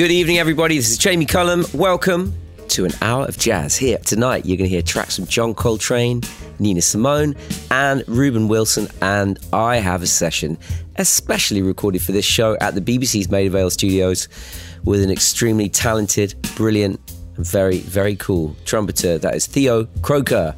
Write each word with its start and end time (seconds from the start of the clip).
Good 0.00 0.12
evening, 0.12 0.38
everybody. 0.38 0.78
This 0.78 0.88
is 0.88 0.96
Jamie 0.96 1.26
Cullum. 1.26 1.66
Welcome 1.74 2.32
to 2.68 2.86
an 2.86 2.92
hour 3.02 3.26
of 3.26 3.36
jazz. 3.36 3.76
Here 3.76 3.98
tonight, 3.98 4.46
you're 4.46 4.56
going 4.56 4.70
to 4.70 4.74
hear 4.74 4.80
tracks 4.80 5.16
from 5.16 5.26
John 5.26 5.52
Coltrane, 5.52 6.22
Nina 6.58 6.80
Simone, 6.80 7.36
and 7.70 8.02
Reuben 8.08 8.48
Wilson. 8.48 8.88
And 9.02 9.38
I 9.52 9.76
have 9.76 10.02
a 10.02 10.06
session 10.06 10.56
especially 10.96 11.60
recorded 11.60 12.00
for 12.00 12.12
this 12.12 12.24
show 12.24 12.56
at 12.62 12.74
the 12.74 12.80
BBC's 12.80 13.28
Made 13.28 13.42
Maida 13.42 13.50
Vale 13.50 13.68
studios 13.68 14.26
with 14.84 15.02
an 15.02 15.10
extremely 15.10 15.68
talented, 15.68 16.34
brilliant, 16.56 16.98
and 17.36 17.46
very, 17.46 17.80
very 17.80 18.16
cool 18.16 18.56
trumpeter. 18.64 19.18
That 19.18 19.34
is 19.34 19.44
Theo 19.44 19.84
Croker. 20.00 20.56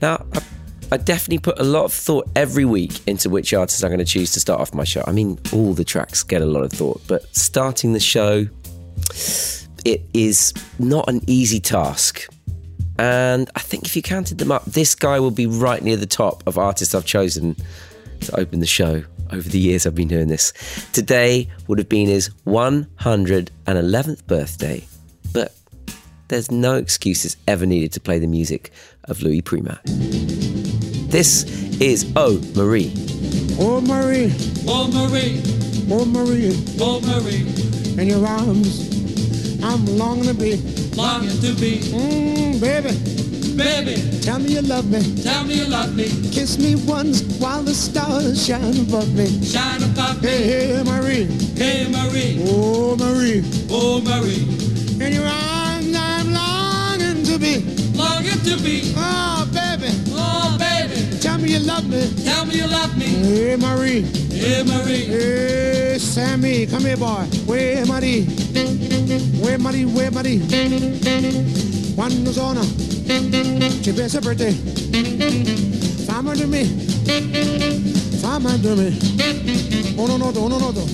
Now, 0.00 0.24
I, 0.32 0.42
I 0.92 0.96
definitely 0.96 1.40
put 1.40 1.60
a 1.60 1.64
lot 1.64 1.84
of 1.84 1.92
thought 1.92 2.30
every 2.34 2.64
week 2.64 3.06
into 3.06 3.28
which 3.28 3.52
artist 3.52 3.84
I'm 3.84 3.90
going 3.90 3.98
to 3.98 4.06
choose 4.06 4.32
to 4.32 4.40
start 4.40 4.58
off 4.58 4.72
my 4.72 4.84
show. 4.84 5.04
I 5.06 5.12
mean, 5.12 5.38
all 5.52 5.74
the 5.74 5.84
tracks 5.84 6.22
get 6.22 6.40
a 6.40 6.46
lot 6.46 6.62
of 6.62 6.72
thought, 6.72 7.02
but 7.06 7.26
starting 7.36 7.92
the 7.92 8.00
show 8.00 8.48
it 9.84 10.02
is 10.14 10.52
not 10.78 11.08
an 11.08 11.20
easy 11.26 11.60
task. 11.60 12.28
And 12.98 13.48
I 13.54 13.60
think 13.60 13.84
if 13.86 13.96
you 13.96 14.02
counted 14.02 14.38
them 14.38 14.52
up, 14.52 14.64
this 14.66 14.94
guy 14.94 15.20
will 15.20 15.30
be 15.30 15.46
right 15.46 15.82
near 15.82 15.96
the 15.96 16.06
top 16.06 16.42
of 16.46 16.58
artists 16.58 16.94
I've 16.94 17.06
chosen 17.06 17.56
to 18.20 18.38
open 18.38 18.60
the 18.60 18.66
show 18.66 19.04
over 19.32 19.48
the 19.48 19.58
years 19.58 19.86
I've 19.86 19.94
been 19.94 20.08
doing 20.08 20.28
this. 20.28 20.52
Today 20.92 21.48
would 21.66 21.78
have 21.78 21.88
been 21.88 22.08
his 22.08 22.30
111th 22.46 24.26
birthday, 24.26 24.84
but 25.32 25.54
there's 26.28 26.50
no 26.50 26.74
excuses 26.74 27.36
ever 27.48 27.64
needed 27.64 27.92
to 27.92 28.00
play 28.00 28.18
the 28.18 28.26
music 28.26 28.70
of 29.04 29.22
Louis 29.22 29.40
Prima. 29.40 29.80
This 29.84 31.44
is 31.80 32.12
Oh 32.16 32.40
Marie. 32.54 32.92
Oh 33.58 33.80
Marie, 33.80 34.32
Oh 34.68 34.88
Marie, 34.92 35.40
oh 35.90 36.04
Marie, 36.04 36.52
oh 36.80 37.00
Marie, 37.00 37.44
in 38.00 38.08
your 38.08 38.26
arms, 38.26 39.09
I'm 39.62 39.84
longing 39.98 40.24
to 40.24 40.34
be. 40.34 40.56
longing 40.96 41.38
to 41.40 41.52
be, 41.60 41.78
Mmm, 41.92 42.60
baby, 42.60 42.92
baby. 43.56 44.20
tell 44.22 44.38
me 44.38 44.54
you 44.54 44.62
love 44.62 44.90
me. 44.90 45.00
Tell 45.22 45.44
me 45.44 45.54
you 45.54 45.66
love 45.66 45.94
me, 45.94 46.04
Kiss 46.32 46.58
me 46.58 46.74
once 46.86 47.22
while 47.38 47.62
the 47.62 47.74
stars 47.74 48.44
shine 48.46 48.76
above 48.80 49.12
me. 49.14 49.26
shine 49.44 49.82
above 49.82 50.22
me. 50.22 50.28
Hey, 50.28 50.74
hey, 50.76 50.82
Marie, 50.82 51.24
Hey 51.56 51.86
Marie, 51.90 52.42
oh 52.48 52.96
Marie, 52.96 53.42
oh 53.70 54.00
Marie, 54.00 54.44
in 55.04 55.12
your 55.12 55.26
arms, 55.26 55.94
I'm 55.94 56.32
longing 56.32 57.22
to 57.24 57.38
be. 57.38 57.60
longing 57.94 58.40
to 58.48 58.56
be, 58.64 58.92
Oh, 58.96 59.48
baby, 59.52 59.92
oh 60.12 60.56
baby. 60.58 60.79
Tell 61.50 61.58
me 61.58 61.66
you 61.66 61.66
love 61.66 61.88
me. 61.88 62.24
Tell 62.24 62.44
me 62.46 62.54
you 62.56 62.66
love 62.66 62.96
me, 62.96 63.06
Hey, 63.06 63.56
Marie, 63.56 64.02
hey 64.30 64.62
Marie, 64.62 65.06
hey, 65.06 65.98
Sammy, 65.98 66.66
come 66.66 66.84
here, 66.84 66.96
boy. 66.96 67.26
Where 67.46 67.84
Marie? 67.86 68.24
Where 69.40 69.58
Marie? 69.58 69.84
Where 69.84 70.10
Marie? 70.10 70.40
Quando 71.94 72.32
sono? 72.32 72.62
Ci 73.82 73.92
pensa 73.92 74.20
per 74.20 74.36
te. 74.36 74.52
Fammi 76.06 76.36
di 76.36 76.44
me. 76.46 77.99
Fammi 78.30 78.60
di 78.60 78.68
me. 78.68 78.96
Uno 79.96 80.16
noto, 80.16 80.44
uno 80.44 80.56
noto. 80.56 80.86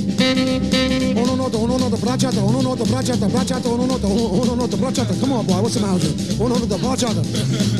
Uno 1.14 1.34
noto, 1.34 1.58
uno 1.58 1.76
noto, 1.76 1.96
bracciata, 1.98 2.40
uno 2.42 2.62
noto, 2.62 2.84
bracciata, 2.84 3.26
bracciata, 3.26 3.68
uno 3.68 3.84
noto, 3.84 4.06
uno 4.06 4.54
noto, 4.54 4.76
bracciata. 4.78 5.12
Come 5.20 5.34
on, 5.34 5.44
boy, 5.44 5.60
what's 5.60 5.74
the 5.74 5.80
matter? 5.80 6.14
Uno 6.38 6.56
noto, 6.56 6.78
bracciata. 6.78 7.20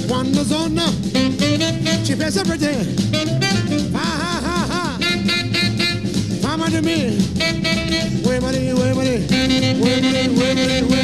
Quando 0.07 0.45
sono? 0.45 0.83
Ci 2.03 2.17
pensa 2.17 2.43
per 2.43 2.59
te. 2.59 2.87
Ha 3.93 4.43
ha 4.43 4.67
ha. 4.69 4.99
Fammi 6.41 6.69
di 6.69 6.81
me. 6.83 7.17
Where 8.25 8.41
money, 8.41 8.73
where 8.73 8.93
money, 8.93 9.25
where 9.81 10.01
money, 10.29 10.97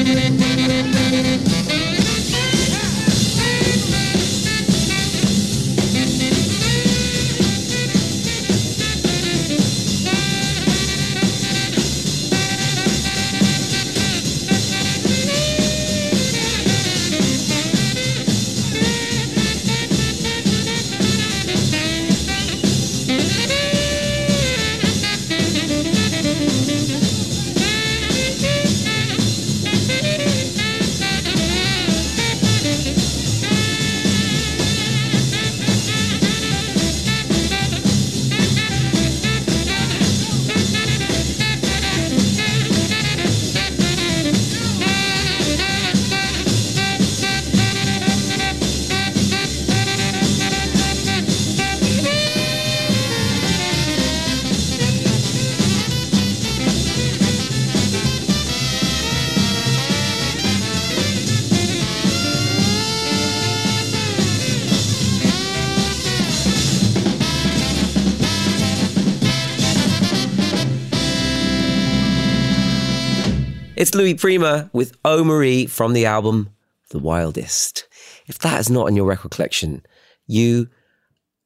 It's 73.83 73.97
Louis 73.97 74.15
Prima 74.15 74.71
with 74.73 74.97
Oh 75.05 75.25
Marie 75.25 75.67
from 75.67 75.93
the 75.93 76.07
album 76.07 76.51
The 76.91 77.01
Wildest. 77.01 77.89
If 78.29 78.39
that 78.39 78.61
is 78.61 78.71
not 78.71 78.87
in 78.87 78.95
your 78.95 79.07
record 79.07 79.33
collection, 79.33 79.85
you 80.29 80.69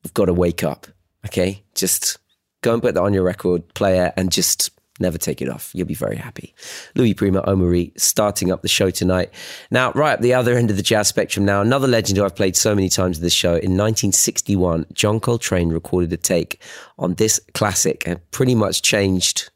have 0.03 0.13
got 0.13 0.27
to 0.27 0.35
wake 0.35 0.63
up, 0.63 0.87
okay? 1.25 1.63
Just 1.75 2.19
go 2.61 2.75
and 2.75 2.83
put 2.83 2.95
that 2.95 3.03
on 3.03 3.15
your 3.15 3.23
record 3.23 3.73
player 3.73 4.13
and 4.19 4.31
just 4.31 4.69
never 5.01 5.17
take 5.17 5.41
it 5.41 5.49
off. 5.49 5.71
You'll 5.73 5.87
be 5.87 5.95
very 5.95 6.17
happy. 6.17 6.55
Louis 6.95 7.15
Prima, 7.15 7.43
Oh 7.47 7.57
Marie, 7.57 7.95
starting 7.97 8.53
up 8.53 8.61
the 8.61 8.69
show 8.69 8.91
tonight. 8.91 9.33
Now, 9.71 9.93
right 9.93 10.13
up 10.13 10.21
the 10.21 10.35
other 10.35 10.59
end 10.59 10.71
of 10.71 10.77
the 10.77 10.83
jazz 10.83 11.09
spectrum 11.09 11.47
now, 11.47 11.63
another 11.63 11.89
legend 11.89 12.19
who 12.19 12.25
I've 12.27 12.37
played 12.37 12.55
so 12.55 12.75
many 12.75 12.91
times 12.91 13.17
in 13.17 13.23
this 13.23 13.33
show. 13.33 13.53
In 13.53 13.79
1961, 13.79 14.85
John 14.93 15.21
Coltrane 15.21 15.71
recorded 15.71 16.13
a 16.13 16.19
take 16.19 16.61
on 16.99 17.15
this 17.15 17.41
classic 17.55 18.07
and 18.07 18.21
pretty 18.31 18.55
much 18.55 18.83
changed 18.83 19.49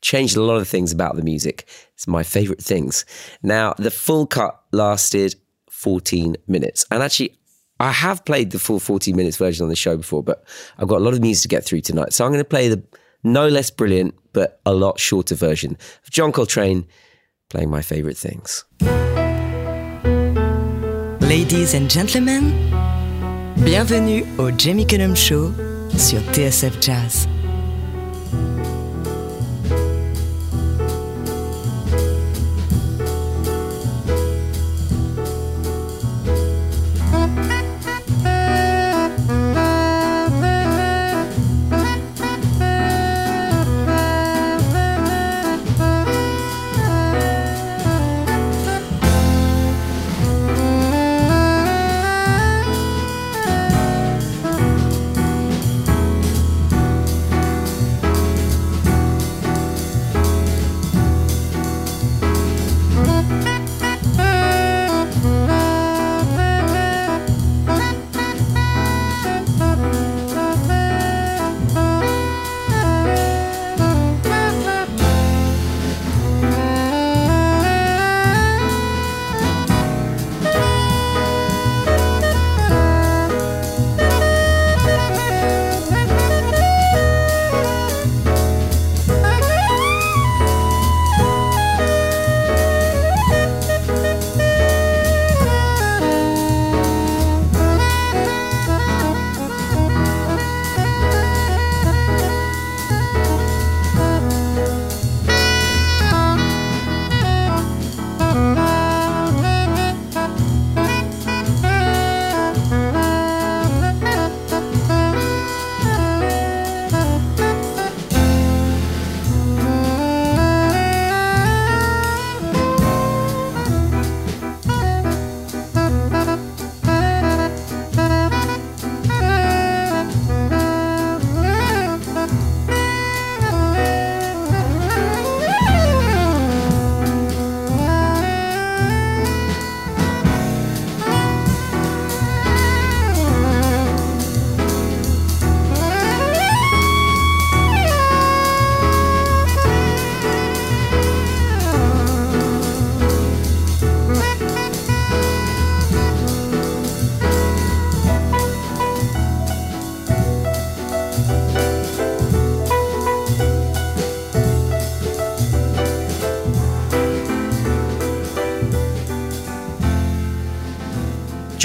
changed 0.00 0.36
a 0.36 0.42
lot 0.42 0.60
of 0.60 0.68
things 0.68 0.92
about 0.92 1.16
the 1.16 1.22
music. 1.22 1.68
It's 1.94 2.06
my 2.06 2.22
favorite 2.22 2.62
things. 2.62 3.04
Now, 3.42 3.74
the 3.78 3.90
full 3.90 4.26
cut 4.26 4.60
lasted 4.72 5.34
14 5.70 6.36
minutes. 6.46 6.84
And 6.90 7.02
actually, 7.02 7.38
I 7.80 7.92
have 7.92 8.24
played 8.24 8.50
the 8.50 8.58
full 8.58 8.80
14 8.80 9.14
minutes 9.14 9.36
version 9.36 9.62
on 9.62 9.68
the 9.68 9.76
show 9.76 9.96
before, 9.96 10.22
but 10.22 10.44
I've 10.78 10.88
got 10.88 11.00
a 11.00 11.04
lot 11.04 11.14
of 11.14 11.20
music 11.20 11.42
to 11.42 11.48
get 11.48 11.64
through 11.64 11.82
tonight. 11.82 12.12
So 12.12 12.24
I'm 12.24 12.32
going 12.32 12.40
to 12.40 12.48
play 12.48 12.68
the 12.68 12.82
no 13.24 13.48
less 13.48 13.70
brilliant, 13.70 14.14
but 14.32 14.60
a 14.64 14.72
lot 14.72 14.98
shorter 14.98 15.34
version 15.34 15.76
of 16.04 16.10
John 16.10 16.32
Coltrane 16.32 16.86
playing 17.50 17.70
my 17.70 17.82
favorite 17.82 18.16
things. 18.16 18.64
Ladies 21.20 21.74
and 21.74 21.90
gentlemen, 21.90 22.52
bienvenue 23.64 24.24
au 24.38 24.50
Jamie 24.50 24.86
Cullum 24.86 25.14
Show 25.14 25.52
sur 25.96 26.20
TSF 26.32 26.80
Jazz. 26.80 27.28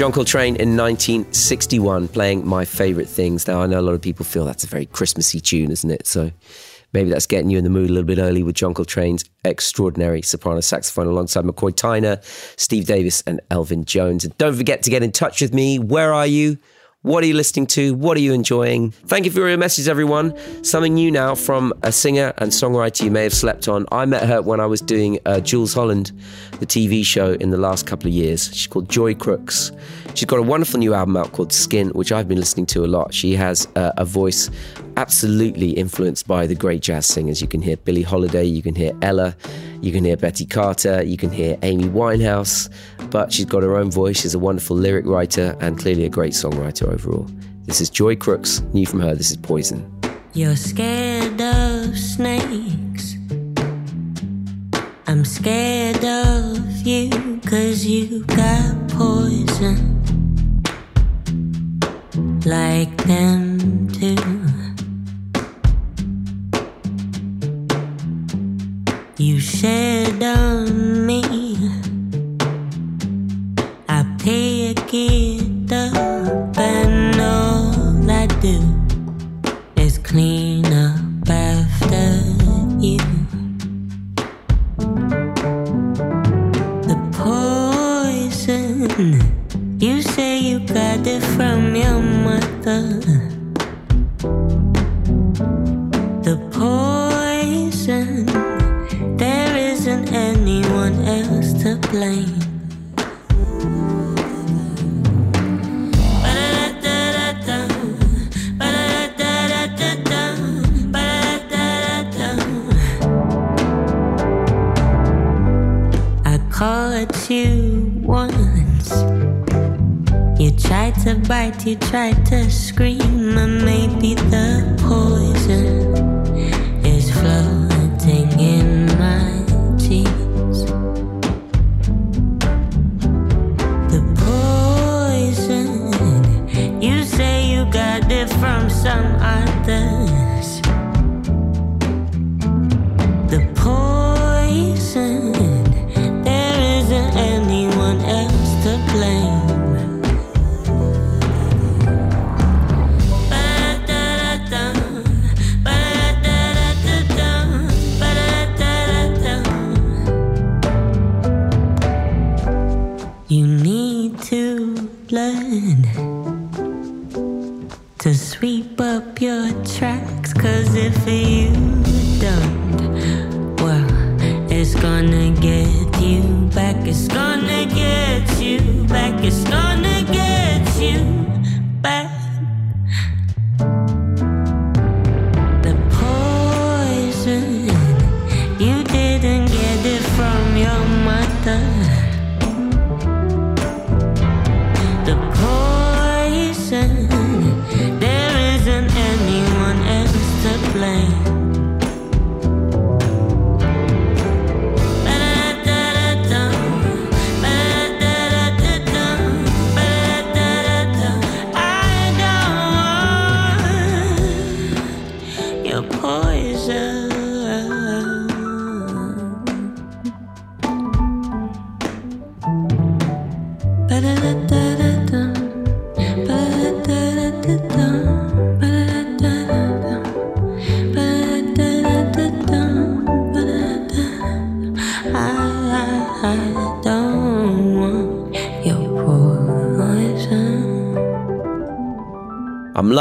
John 0.04 0.12
Coltrane 0.12 0.56
in 0.56 0.76
1961 0.76 2.08
playing 2.08 2.46
My 2.46 2.66
Favourite 2.66 3.08
Things. 3.08 3.48
Now, 3.48 3.62
I 3.62 3.66
know 3.66 3.80
a 3.80 3.80
lot 3.80 3.94
of 3.94 4.02
people 4.02 4.26
feel 4.26 4.44
that's 4.44 4.62
a 4.62 4.66
very 4.66 4.84
Christmassy 4.84 5.40
tune, 5.40 5.70
isn't 5.70 5.90
it? 5.90 6.06
So 6.06 6.30
maybe 6.92 7.08
that's 7.08 7.24
getting 7.24 7.48
you 7.48 7.56
in 7.56 7.64
the 7.64 7.70
mood 7.70 7.88
a 7.88 7.92
little 7.94 8.06
bit 8.06 8.18
early 8.18 8.42
with 8.42 8.54
John 8.54 8.74
Coltrane's 8.74 9.24
extraordinary 9.46 10.20
soprano 10.20 10.60
saxophone 10.60 11.06
alongside 11.06 11.46
McCoy 11.46 11.70
Tyner, 11.70 12.22
Steve 12.60 12.84
Davis, 12.84 13.22
and 13.26 13.40
Elvin 13.50 13.86
Jones. 13.86 14.26
And 14.26 14.36
don't 14.36 14.54
forget 14.54 14.82
to 14.82 14.90
get 14.90 15.02
in 15.02 15.10
touch 15.10 15.40
with 15.40 15.54
me. 15.54 15.78
Where 15.78 16.12
are 16.12 16.26
you? 16.26 16.58
What 17.04 17.22
are 17.22 17.26
you 17.26 17.34
listening 17.34 17.66
to? 17.66 17.92
What 17.92 18.16
are 18.16 18.20
you 18.20 18.32
enjoying? 18.32 18.92
Thank 18.92 19.26
you 19.26 19.30
for 19.30 19.46
your 19.46 19.58
message, 19.58 19.88
everyone. 19.88 20.34
Something 20.64 20.94
new 20.94 21.10
now 21.10 21.34
from 21.34 21.74
a 21.82 21.92
singer 21.92 22.32
and 22.38 22.50
songwriter 22.50 23.02
you 23.04 23.10
may 23.10 23.24
have 23.24 23.34
slept 23.34 23.68
on. 23.68 23.84
I 23.92 24.06
met 24.06 24.26
her 24.26 24.40
when 24.40 24.58
I 24.58 24.64
was 24.64 24.80
doing 24.80 25.18
uh, 25.26 25.40
Jools 25.40 25.74
Holland, 25.74 26.12
the 26.60 26.66
TV 26.66 27.04
show, 27.04 27.32
in 27.34 27.50
the 27.50 27.58
last 27.58 27.86
couple 27.86 28.08
of 28.08 28.14
years. 28.14 28.46
She's 28.54 28.68
called 28.68 28.88
Joy 28.88 29.12
Crookes. 29.12 29.70
She's 30.14 30.24
got 30.24 30.38
a 30.38 30.42
wonderful 30.42 30.78
new 30.78 30.94
album 30.94 31.18
out 31.18 31.30
called 31.32 31.52
Skin, 31.52 31.90
which 31.90 32.10
I've 32.10 32.26
been 32.26 32.38
listening 32.38 32.64
to 32.66 32.86
a 32.86 32.88
lot. 32.88 33.12
She 33.12 33.36
has 33.36 33.68
uh, 33.76 33.92
a 33.98 34.06
voice 34.06 34.48
absolutely 34.96 35.70
influenced 35.70 36.26
by 36.26 36.46
the 36.46 36.54
great 36.54 36.82
jazz 36.82 37.06
singers. 37.06 37.40
You 37.40 37.48
can 37.48 37.62
hear 37.62 37.76
Billie 37.76 38.02
Holiday, 38.02 38.44
you 38.44 38.62
can 38.62 38.74
hear 38.74 38.92
Ella, 39.02 39.36
you 39.80 39.92
can 39.92 40.04
hear 40.04 40.16
Betty 40.16 40.46
Carter, 40.46 41.02
you 41.02 41.16
can 41.16 41.30
hear 41.30 41.58
Amy 41.62 41.84
Winehouse, 41.84 42.68
but 43.10 43.32
she's 43.32 43.44
got 43.44 43.62
her 43.62 43.76
own 43.76 43.90
voice. 43.90 44.20
She's 44.20 44.34
a 44.34 44.38
wonderful 44.38 44.76
lyric 44.76 45.06
writer 45.06 45.56
and 45.60 45.78
clearly 45.78 46.04
a 46.04 46.08
great 46.08 46.32
songwriter 46.32 46.88
overall. 46.88 47.28
This 47.64 47.80
is 47.80 47.90
Joy 47.90 48.16
Crookes, 48.16 48.62
new 48.74 48.86
from 48.86 49.00
her. 49.00 49.14
This 49.14 49.30
is 49.30 49.36
Poison. 49.36 49.90
You're 50.34 50.56
scared 50.56 51.40
of 51.40 51.96
snakes. 51.98 53.16
I'm 55.06 55.24
scared 55.24 56.04
of 56.04 56.58
you 56.86 57.40
cause 57.46 57.84
you 57.86 58.24
got 58.24 58.88
poison 58.88 60.02
like 62.44 62.96
them 63.04 63.88
too. 63.88 64.53
You 69.16 69.38
shed 69.38 70.20
on 70.24 71.06
me. 71.06 71.22
I 73.88 74.04
pick 74.18 74.92
it 74.92 75.72
up, 75.72 76.58
and 76.58 77.20
all 77.20 78.10
I 78.10 78.26
do 78.40 78.60
is 79.76 79.98
clean 79.98 80.66
up 80.66 81.30
after 81.30 82.24
you. 82.80 82.98
The 86.82 86.96
poison, 87.12 88.90
you 89.78 90.02
say 90.02 90.40
you 90.40 90.58
got 90.58 91.06
it 91.06 91.22
from 91.36 91.76
your 91.76 92.00
mother. 92.00 93.23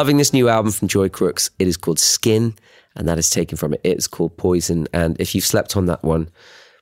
Loving 0.04 0.18
this 0.18 0.34
new 0.34 0.50
album 0.50 0.74
from 0.74 0.90
Joy 0.90 1.08
Crookes. 1.08 1.50
It 1.60 1.68
is 1.70 1.78
called 1.78 1.98
Skin, 1.98 2.56
and 2.94 3.08
that 3.08 3.18
is 3.18 3.30
taken 3.30 3.58
from 3.58 3.74
it. 3.74 3.80
It's 3.86 4.06
called 4.06 4.36
Poison. 4.36 4.86
And 4.92 5.16
if 5.18 5.34
you've 5.34 5.46
slept 5.46 5.78
on 5.78 5.86
that 5.86 6.04
one, 6.04 6.30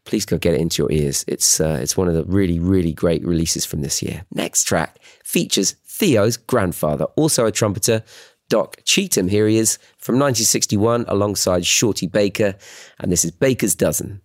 please 0.06 0.26
go 0.26 0.40
get 0.40 0.56
it 0.56 0.60
into 0.60 0.82
your 0.82 0.92
ears. 0.92 1.24
It's 1.28 1.62
uh, 1.62 1.78
it's 1.80 1.96
one 1.96 2.08
of 2.08 2.16
the 2.16 2.24
really 2.24 2.58
really 2.58 2.94
great 2.94 3.24
releases 3.24 3.64
from 3.64 3.82
this 3.82 4.02
year. 4.02 4.26
Next 4.34 4.64
track 4.64 4.98
features 5.24 5.74
Theo's 5.86 6.36
grandfather, 6.36 7.06
also 7.16 7.46
a 7.46 7.52
trumpeter, 7.52 8.04
Doc 8.50 8.78
Cheatham. 8.86 9.28
Here 9.28 9.48
he 9.48 9.60
is 9.60 9.78
from 10.00 10.16
1961, 10.16 11.06
alongside 11.08 11.64
Shorty 11.64 12.08
Baker, 12.08 12.56
and 13.00 13.12
this 13.12 13.24
is 13.24 13.30
Baker's 13.30 13.76
Dozen. 13.76 14.20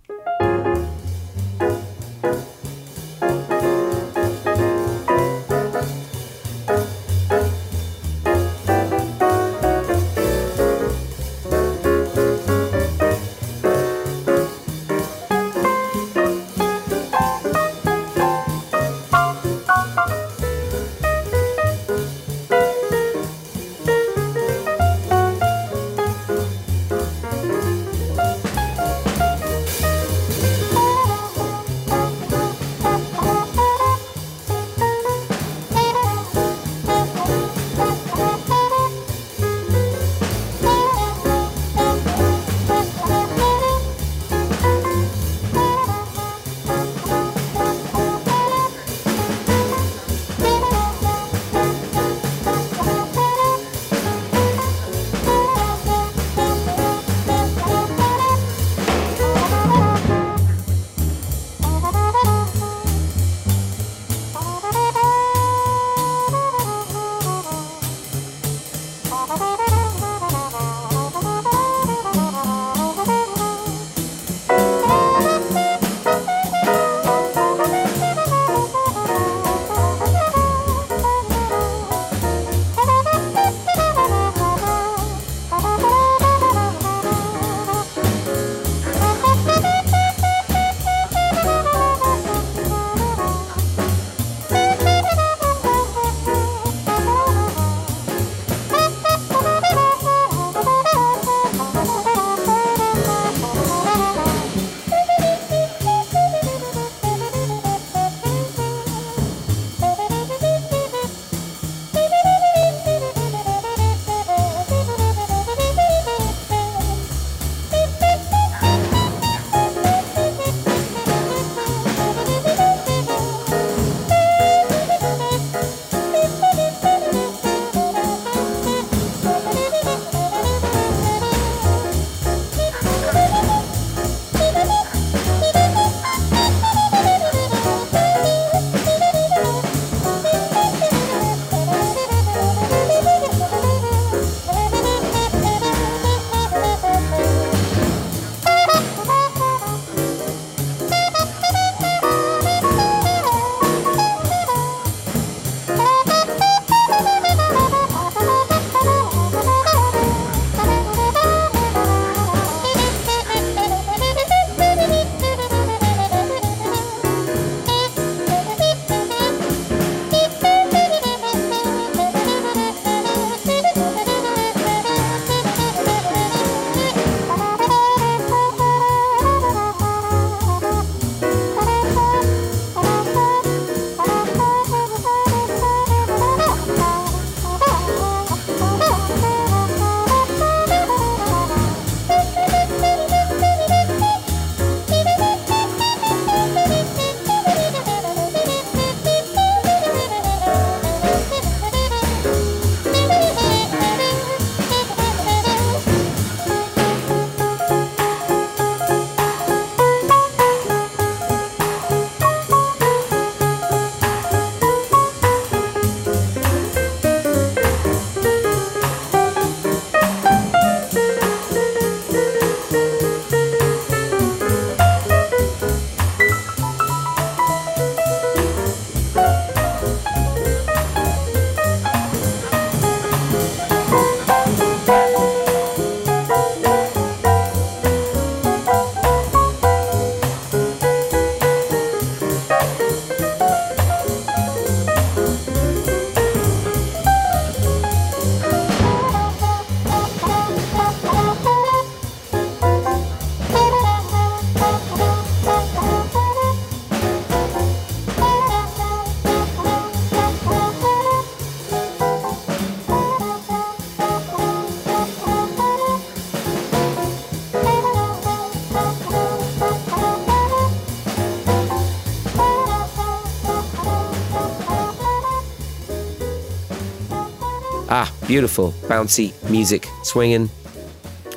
Beautiful, 278.27 278.73
bouncy 278.89 279.33
music, 279.49 279.87
swinging, 280.03 280.51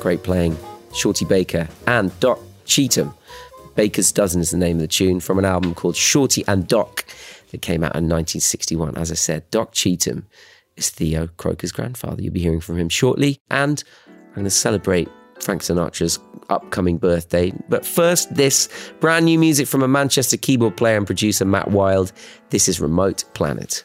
great 0.00 0.24
playing. 0.24 0.56
Shorty 0.92 1.24
Baker 1.24 1.68
and 1.86 2.18
Doc 2.18 2.40
Cheatham. 2.64 3.14
Baker's 3.76 4.10
Dozen 4.10 4.40
is 4.40 4.50
the 4.50 4.56
name 4.56 4.78
of 4.78 4.80
the 4.80 4.88
tune 4.88 5.20
from 5.20 5.38
an 5.38 5.44
album 5.44 5.72
called 5.72 5.94
Shorty 5.94 6.42
and 6.48 6.66
Doc 6.66 7.04
that 7.52 7.62
came 7.62 7.84
out 7.84 7.94
in 7.94 8.08
1961. 8.08 8.96
As 8.96 9.12
I 9.12 9.14
said, 9.14 9.48
Doc 9.50 9.70
Cheatham 9.70 10.26
is 10.76 10.90
Theo 10.90 11.28
Croker's 11.36 11.70
grandfather. 11.70 12.22
You'll 12.22 12.32
be 12.32 12.40
hearing 12.40 12.60
from 12.60 12.76
him 12.76 12.88
shortly. 12.88 13.38
And 13.52 13.82
I'm 14.08 14.34
going 14.34 14.44
to 14.44 14.50
celebrate 14.50 15.08
Frank 15.38 15.62
Sinatra's 15.62 16.18
upcoming 16.48 16.98
birthday. 16.98 17.52
But 17.68 17.86
first, 17.86 18.34
this 18.34 18.68
brand 18.98 19.26
new 19.26 19.38
music 19.38 19.68
from 19.68 19.84
a 19.84 19.88
Manchester 19.88 20.36
keyboard 20.36 20.76
player 20.76 20.96
and 20.96 21.06
producer, 21.06 21.44
Matt 21.44 21.70
Wilde. 21.70 22.10
This 22.50 22.68
is 22.68 22.80
Remote 22.80 23.22
Planet. 23.34 23.84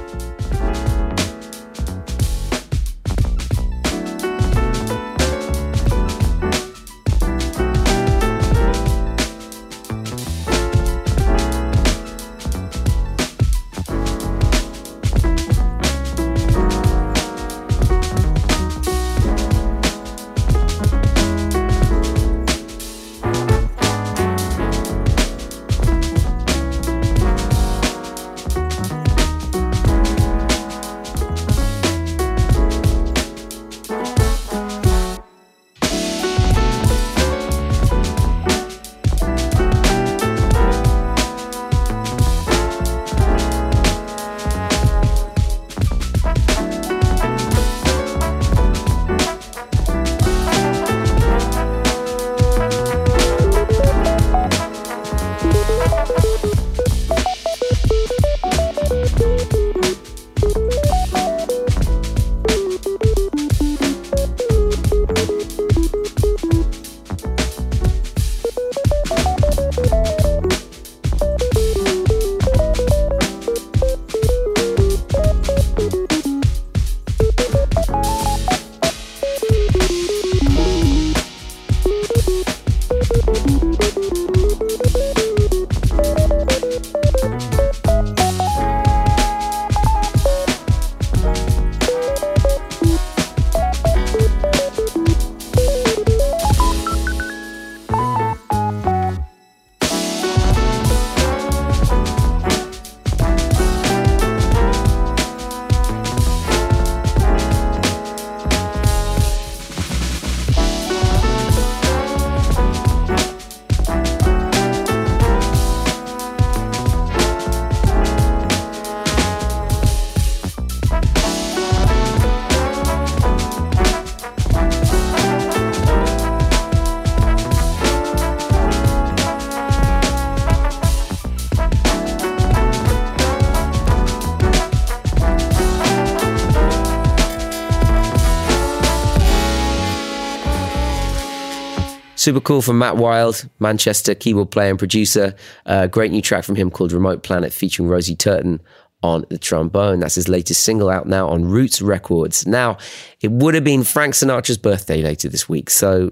Super 142.21 142.39
cool 142.39 142.61
from 142.61 142.77
Matt 142.77 142.97
Wilde, 142.97 143.49
Manchester 143.57 144.13
keyboard 144.13 144.51
player 144.51 144.69
and 144.69 144.77
producer. 144.77 145.33
Uh, 145.65 145.87
great 145.87 146.11
new 146.11 146.21
track 146.21 146.43
from 146.43 146.55
him 146.55 146.69
called 146.69 146.91
Remote 146.91 147.23
Planet 147.23 147.51
featuring 147.51 147.89
Rosie 147.89 148.15
Turton 148.15 148.61
on 149.01 149.25
the 149.29 149.39
trombone. 149.39 150.01
That's 150.01 150.13
his 150.13 150.29
latest 150.29 150.61
single 150.61 150.91
out 150.91 151.07
now 151.07 151.27
on 151.27 151.45
Roots 151.45 151.81
Records. 151.81 152.45
Now, 152.45 152.77
it 153.21 153.31
would 153.31 153.55
have 153.55 153.63
been 153.63 153.83
Frank 153.83 154.13
Sinatra's 154.13 154.59
birthday 154.59 155.01
later 155.01 155.29
this 155.29 155.49
week, 155.49 155.71
so 155.71 156.11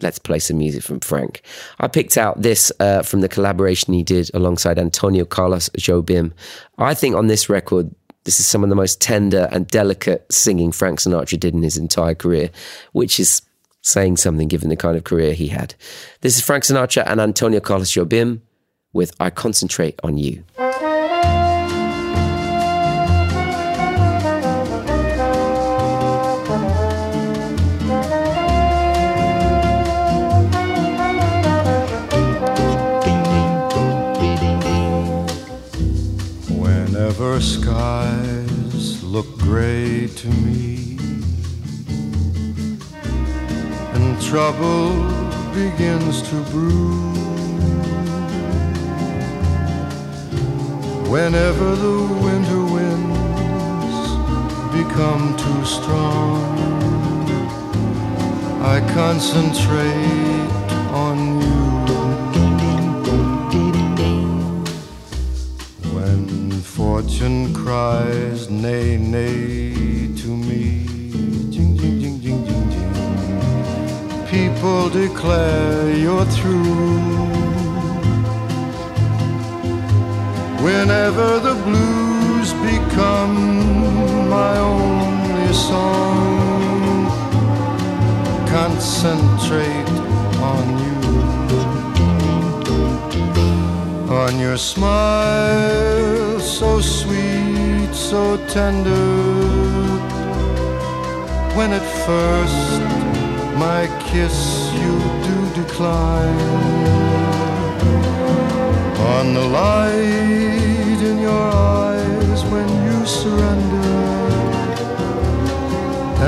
let's 0.00 0.18
play 0.18 0.38
some 0.38 0.56
music 0.56 0.82
from 0.82 1.00
Frank. 1.00 1.42
I 1.78 1.88
picked 1.88 2.16
out 2.16 2.40
this 2.40 2.72
uh, 2.80 3.02
from 3.02 3.20
the 3.20 3.28
collaboration 3.28 3.92
he 3.92 4.02
did 4.02 4.30
alongside 4.32 4.78
Antonio 4.78 5.26
Carlos 5.26 5.68
Jobim. 5.76 6.32
I 6.78 6.94
think 6.94 7.14
on 7.14 7.26
this 7.26 7.50
record, 7.50 7.94
this 8.24 8.40
is 8.40 8.46
some 8.46 8.64
of 8.64 8.70
the 8.70 8.76
most 8.76 9.02
tender 9.02 9.46
and 9.52 9.66
delicate 9.66 10.24
singing 10.32 10.72
Frank 10.72 11.00
Sinatra 11.00 11.38
did 11.38 11.52
in 11.52 11.62
his 11.62 11.76
entire 11.76 12.14
career, 12.14 12.48
which 12.92 13.20
is 13.20 13.42
saying 13.82 14.16
something 14.16 14.48
given 14.48 14.68
the 14.68 14.76
kind 14.76 14.96
of 14.96 15.04
career 15.04 15.32
he 15.32 15.48
had. 15.48 15.74
This 16.20 16.36
is 16.36 16.44
Frank 16.44 16.64
Sinatra 16.64 17.04
and 17.06 17.20
Antonio 17.20 17.60
Carlos 17.60 17.90
Jobim 17.90 18.40
with 18.92 19.14
I 19.20 19.30
Concentrate 19.30 19.98
on 20.02 20.18
You. 20.18 20.44
Trouble 44.30 44.92
begins 45.52 46.22
to 46.22 46.36
brew. 46.52 46.94
Whenever 51.10 51.74
the 51.74 51.98
winter 52.24 52.62
winds 52.74 53.96
become 54.72 55.36
too 55.36 55.64
strong, 55.64 56.38
I 58.62 58.78
concentrate 58.94 60.50
on 61.06 61.16
you. 61.42 61.60
When 65.92 66.50
fortune 66.62 67.52
cries 67.52 68.48
nay, 68.48 68.96
nay 68.96 69.89
people 74.60 74.90
declare 74.90 75.96
you're 75.96 76.26
through. 76.26 77.00
Whenever 80.62 81.40
the 81.40 81.54
blues 81.64 82.52
become 82.68 84.28
my 84.28 84.58
only 84.58 85.52
song, 85.54 87.06
concentrate 88.48 89.92
on 90.52 90.66
you, 90.84 91.00
on 94.12 94.38
your 94.38 94.58
smile, 94.58 96.38
so 96.38 96.80
sweet, 96.82 97.94
so 97.94 98.36
tender. 98.48 99.08
When 101.56 101.72
at 101.72 101.86
first 102.04 102.89
my 103.60 103.86
kiss 104.10 104.38
you 104.82 104.94
do 105.28 105.36
decline. 105.62 106.80
on 109.20 109.34
the 109.34 109.46
light 109.62 111.00
in 111.10 111.18
your 111.18 111.44
eyes 111.76 112.44
when 112.52 112.68
you 112.86 113.06
surrender. 113.06 113.92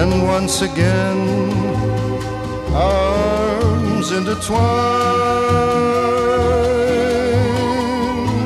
And 0.01 0.11
once 0.25 0.63
again, 0.63 1.21
arms 2.75 4.11
intertwined. 4.13 4.63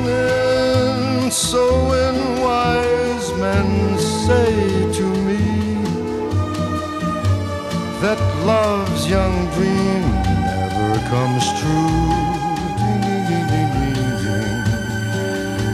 And 0.09 1.33
so 1.33 1.63
when 1.91 2.17
wise 2.41 3.29
men 3.45 3.99
say 3.99 4.53
to 4.99 5.07
me 5.27 5.43
that 8.03 8.21
young 9.09 9.49
dream 9.53 10.03
never 10.43 10.99
comes 11.09 11.45
true, 11.61 12.11
ding, 12.77 13.01
ding, 13.07 13.27
ding, 13.29 13.67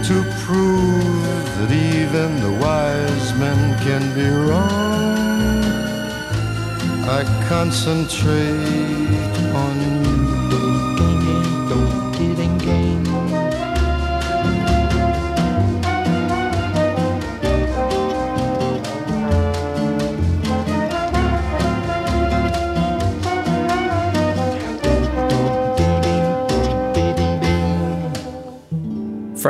to 0.05 0.17
prove 0.45 1.45
that 1.57 1.71
even 1.71 2.29
the 2.41 2.53
wise 2.61 3.33
men 3.39 3.79
can 3.81 4.03
be 4.15 4.29
wrong. 4.29 5.65
I 7.09 7.25
concentrate 7.49 9.22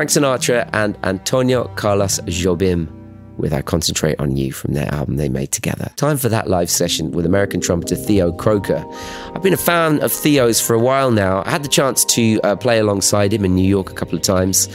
Frank 0.03 0.11
Sinatra 0.11 0.69
and 0.73 0.99
Antonio 1.05 1.69
Carlos 1.77 2.19
Jobim 2.23 2.89
with 3.37 3.53
I 3.53 3.63
Concentrate 3.63 4.19
on 4.19 4.37
You 4.37 4.51
from 4.51 4.75
their 4.75 4.93
album 4.93 5.15
they 5.15 5.29
made 5.29 5.53
together. 5.53 5.93
Time 5.95 6.17
for 6.17 6.29
that 6.29 6.49
live 6.49 6.71
session 6.71 7.13
with 7.13 7.25
American 7.25 7.61
trumpeter 7.61 7.95
Theo 7.95 8.33
Croker. 8.33 8.85
I've 9.33 9.45
been 9.45 9.53
a 9.53 9.57
fan 9.57 10.03
of 10.03 10.11
Theo's 10.11 10.61
for 10.61 10.75
a 10.75 10.81
while 10.81 11.13
now. 11.13 11.45
I 11.47 11.51
had 11.51 11.63
the 11.63 11.69
chance 11.69 12.05
to 12.07 12.41
uh, 12.43 12.57
play 12.57 12.81
alongside 12.81 13.33
him 13.33 13.45
in 13.45 13.55
New 13.55 13.65
York 13.65 13.93
a 13.93 13.95
couple 13.95 14.17
of 14.17 14.23
times. 14.23 14.69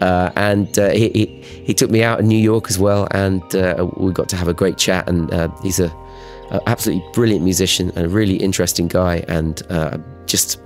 Uh, 0.00 0.30
and 0.36 0.78
uh, 0.78 0.90
he, 0.90 1.08
he, 1.08 1.26
he 1.64 1.74
took 1.74 1.90
me 1.90 2.04
out 2.04 2.20
in 2.20 2.28
New 2.28 2.38
York 2.38 2.70
as 2.70 2.78
well, 2.78 3.08
and 3.10 3.42
uh, 3.56 3.84
we 3.96 4.12
got 4.12 4.28
to 4.28 4.36
have 4.36 4.46
a 4.46 4.54
great 4.54 4.78
chat. 4.78 5.08
And 5.08 5.34
uh, 5.34 5.48
he's 5.60 5.80
a, 5.80 5.88
a 6.52 6.60
absolutely 6.68 7.04
brilliant 7.14 7.42
musician 7.42 7.90
and 7.96 8.06
a 8.06 8.08
really 8.08 8.36
interesting 8.36 8.86
guy, 8.86 9.24
and 9.26 9.60
uh, 9.70 9.98
just 10.26 10.60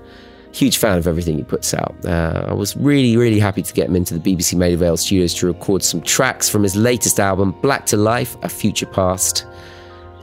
huge 0.52 0.76
fan 0.76 0.98
of 0.98 1.06
everything 1.06 1.36
he 1.36 1.42
puts 1.42 1.74
out. 1.74 1.94
Uh, 2.04 2.46
I 2.48 2.52
was 2.52 2.76
really, 2.76 3.16
really 3.16 3.40
happy 3.40 3.62
to 3.62 3.74
get 3.74 3.88
him 3.88 3.96
into 3.96 4.18
the 4.18 4.20
BBC 4.20 4.56
Maida 4.56 4.76
Vale 4.76 4.96
studios 4.96 5.34
to 5.34 5.46
record 5.46 5.82
some 5.82 6.02
tracks 6.02 6.48
from 6.48 6.62
his 6.62 6.76
latest 6.76 7.18
album, 7.18 7.52
Black 7.62 7.86
to 7.86 7.96
Life: 7.96 8.36
A 8.42 8.48
Future 8.48 8.86
Past. 8.86 9.46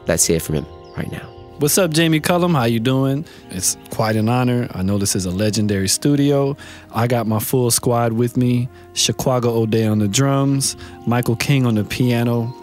Let's 0.07 0.25
hear 0.25 0.39
from 0.39 0.55
him 0.55 0.65
right 0.95 1.11
now. 1.11 1.27
What's 1.59 1.77
up, 1.77 1.91
Jamie 1.91 2.21
Cullum? 2.21 2.53
How 2.53 2.63
you 2.63 2.79
doing? 2.79 3.25
It's 3.49 3.75
quite 3.89 4.15
an 4.15 4.29
honor. 4.29 4.69
I 4.71 4.81
know 4.81 4.97
this 4.97 5.13
is 5.13 5.25
a 5.25 5.31
legendary 5.31 5.89
studio. 5.89 6.55
I 6.93 7.05
got 7.05 7.27
my 7.27 7.39
full 7.39 7.69
squad 7.71 8.13
with 8.13 8.37
me: 8.37 8.69
Shekwoaga 8.93 9.47
Ode 9.47 9.83
on 9.85 9.99
the 9.99 10.07
drums, 10.07 10.77
Michael 11.05 11.35
King 11.35 11.65
on 11.65 11.75
the 11.75 11.83
piano, 11.83 12.53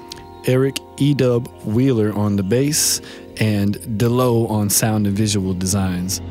Eric 0.46 0.78
E. 0.98 1.12
Dub 1.14 1.46
Wheeler 1.64 2.12
on 2.14 2.36
the 2.36 2.42
bass, 2.42 3.00
and 3.38 3.98
Delo 3.98 4.46
on 4.46 4.70
sound 4.70 5.06
and 5.06 5.16
visual 5.16 5.52
designs. 5.52 6.22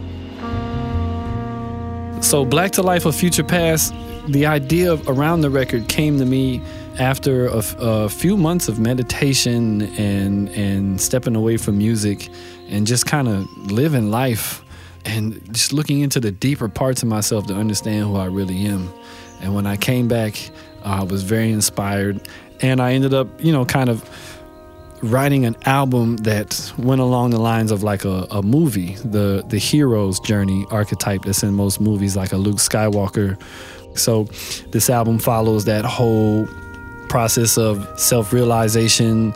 So, 2.26 2.44
Black 2.44 2.72
to 2.72 2.82
Life, 2.82 3.06
of 3.06 3.16
Future 3.16 3.44
Past, 3.44 3.94
the 4.28 4.48
idea 4.48 4.92
of, 4.92 5.08
around 5.08 5.42
the 5.42 5.52
record 5.52 5.88
came 5.88 6.18
to 6.18 6.26
me 6.26 6.60
after 6.98 7.46
a, 7.46 7.62
a 7.78 8.10
few 8.10 8.36
months 8.36 8.68
of 8.68 8.80
meditation 8.80 9.84
and 10.00 10.50
and 10.50 11.00
stepping 11.00 11.36
away 11.36 11.58
from 11.58 11.78
music 11.78 12.30
and 12.68 12.88
just 12.88 13.06
kind 13.06 13.28
of 13.28 13.48
living 13.72 14.10
life 14.10 14.64
and 15.06 15.40
just 15.54 15.72
looking 15.72 16.00
into 16.00 16.20
the 16.20 16.32
deeper 16.32 16.68
parts 16.68 17.04
of 17.04 17.10
myself 17.10 17.46
to 17.46 17.54
understand 17.54 18.06
who 18.06 18.16
I 18.16 18.26
really 18.26 18.66
am. 18.66 18.92
And 19.42 19.54
when 19.54 19.68
I 19.68 19.78
came 19.78 20.08
back, 20.08 20.34
uh, 20.84 21.02
I 21.02 21.04
was 21.04 21.22
very 21.22 21.52
inspired, 21.52 22.28
and 22.60 22.82
I 22.82 22.94
ended 22.94 23.14
up, 23.14 23.28
you 23.40 23.52
know, 23.52 23.66
kind 23.66 23.88
of 23.88 24.04
writing 25.04 25.46
an 25.46 25.56
album 25.66 26.18
that 26.18 26.74
went 26.78 27.02
along 27.02 27.32
the 27.32 27.40
lines 27.40 27.72
of 27.72 27.84
like 27.84 28.06
a, 28.06 28.28
a 28.32 28.42
movie, 28.42 28.96
the 28.96 29.44
the 29.48 29.58
hero's 29.58 30.20
journey 30.22 30.66
archetype 30.72 31.24
that's 31.24 31.44
in 31.44 31.54
most 31.54 31.80
movies, 31.80 32.16
like 32.16 32.32
a 32.32 32.38
Luke 32.38 32.58
Skywalker. 32.58 33.42
So 33.98 34.24
this 34.72 34.90
album 34.90 35.20
follows 35.20 35.66
that 35.66 35.86
whole 35.86 36.48
process 37.08 37.58
of 37.58 37.88
self-realization, 38.00 39.34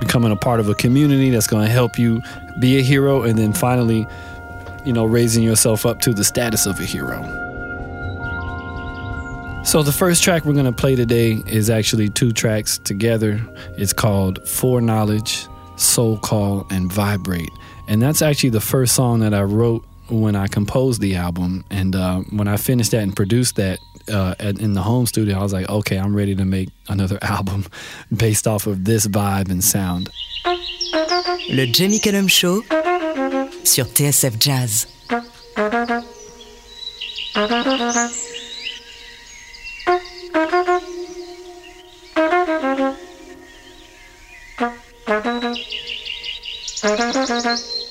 becoming 0.00 0.32
a 0.32 0.36
part 0.36 0.58
of 0.58 0.68
a 0.68 0.74
community 0.74 1.30
that's 1.30 1.46
going 1.46 1.64
to 1.66 1.72
help 1.72 1.98
you 1.98 2.20
be 2.60 2.78
a 2.78 2.82
hero, 2.82 3.22
and 3.22 3.38
then 3.38 3.52
finally, 3.52 4.06
you 4.84 4.92
know, 4.92 5.04
raising 5.04 5.42
yourself 5.42 5.86
up 5.86 6.00
to 6.00 6.12
the 6.12 6.24
status 6.24 6.66
of 6.66 6.80
a 6.80 6.84
hero. 6.84 7.43
So 9.64 9.82
the 9.82 9.92
first 9.92 10.22
track 10.22 10.44
we're 10.44 10.52
going 10.52 10.66
to 10.66 10.72
play 10.72 10.94
today 10.94 11.42
is 11.46 11.70
actually 11.70 12.10
two 12.10 12.32
tracks 12.32 12.78
together. 12.78 13.40
It's 13.78 13.94
called 13.94 14.40
4KNOWLEDGE, 14.44 15.48
Soul 15.80 16.18
Call, 16.18 16.66
and 16.70 16.92
Vibrate. 16.92 17.50
And 17.88 18.00
that's 18.00 18.22
actually 18.22 18.50
the 18.50 18.60
first 18.60 18.94
song 18.94 19.20
that 19.20 19.32
I 19.32 19.42
wrote 19.42 19.82
when 20.10 20.36
I 20.36 20.48
composed 20.48 21.00
the 21.00 21.16
album. 21.16 21.64
And 21.70 21.96
uh, 21.96 22.20
when 22.30 22.46
I 22.46 22.58
finished 22.58 22.90
that 22.90 23.02
and 23.02 23.16
produced 23.16 23.56
that 23.56 23.78
uh, 24.12 24.34
at, 24.38 24.60
in 24.60 24.74
the 24.74 24.82
home 24.82 25.06
studio, 25.06 25.38
I 25.38 25.42
was 25.42 25.54
like, 25.54 25.68
okay, 25.68 25.98
I'm 25.98 26.14
ready 26.14 26.36
to 26.36 26.44
make 26.44 26.68
another 26.88 27.18
album 27.22 27.64
based 28.14 28.46
off 28.46 28.66
of 28.66 28.84
this 28.84 29.06
vibe 29.06 29.50
and 29.50 29.64
sound. 29.64 30.10
Le 31.48 31.66
Jamie 31.66 31.98
Cullum 32.00 32.28
Show 32.28 32.60
sur 33.64 33.84
TSF 33.84 34.38
Jazz. 34.38 34.86
Thank 40.34 40.52
you. 46.82 47.83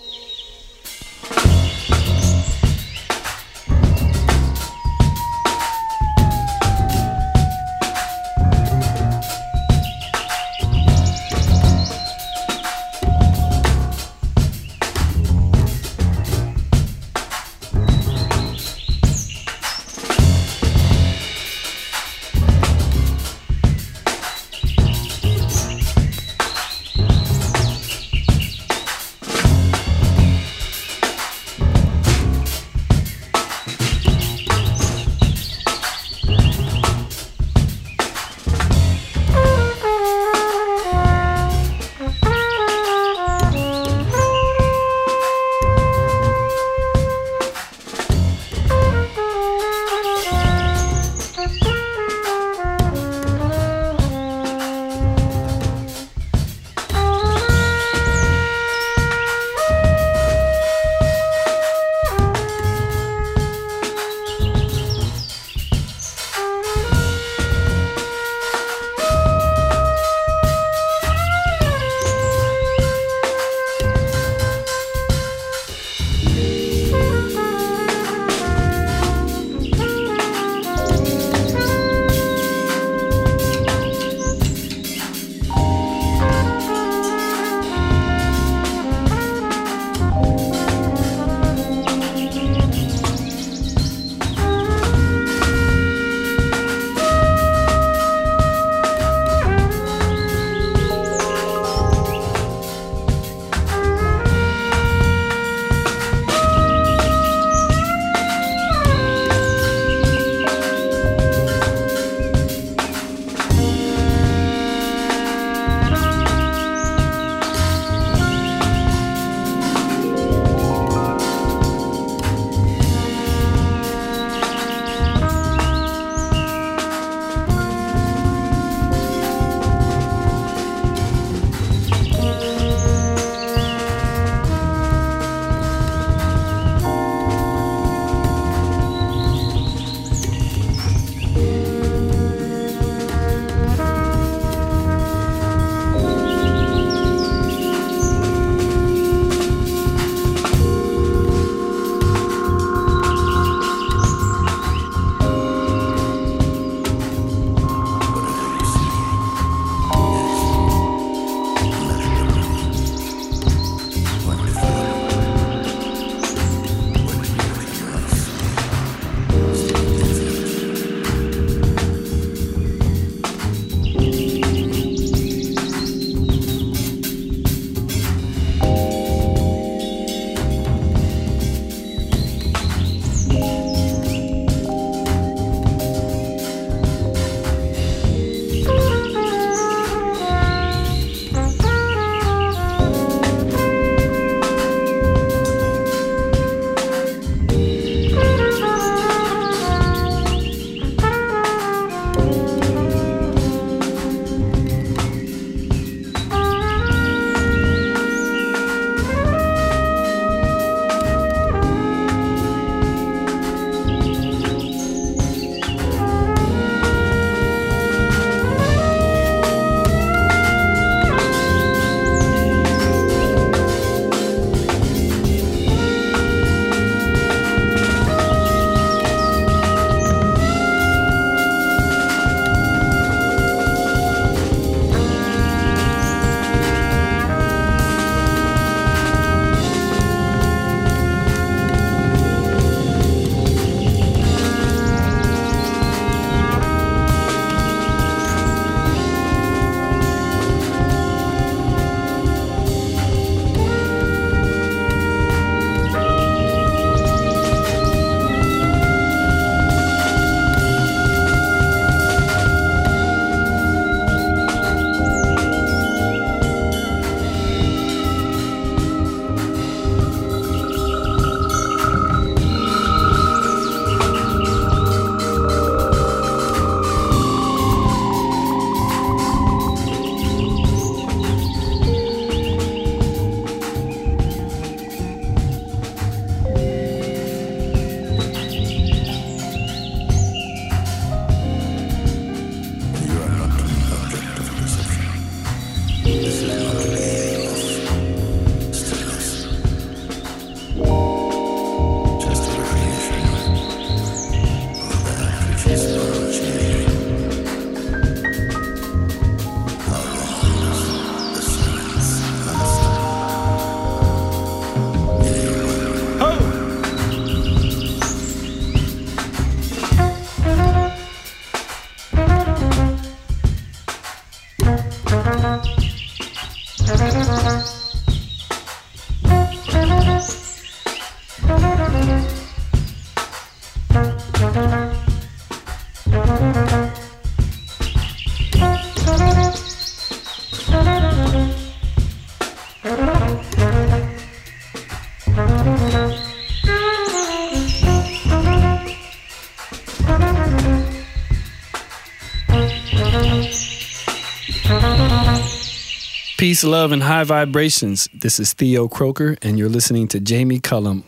Peace, 356.54 356.64
love, 356.64 356.92
and 356.92 357.02
high 357.02 357.24
vibrations. 357.24 358.08
This 358.14 358.40
is 358.40 358.54
Theo 358.54 358.88
Croker, 358.88 359.36
and 359.42 359.58
you're 359.58 359.70
listening 359.70 360.08
to 360.10 360.20
Jamie 360.20 360.60
Cullum. 360.60 361.04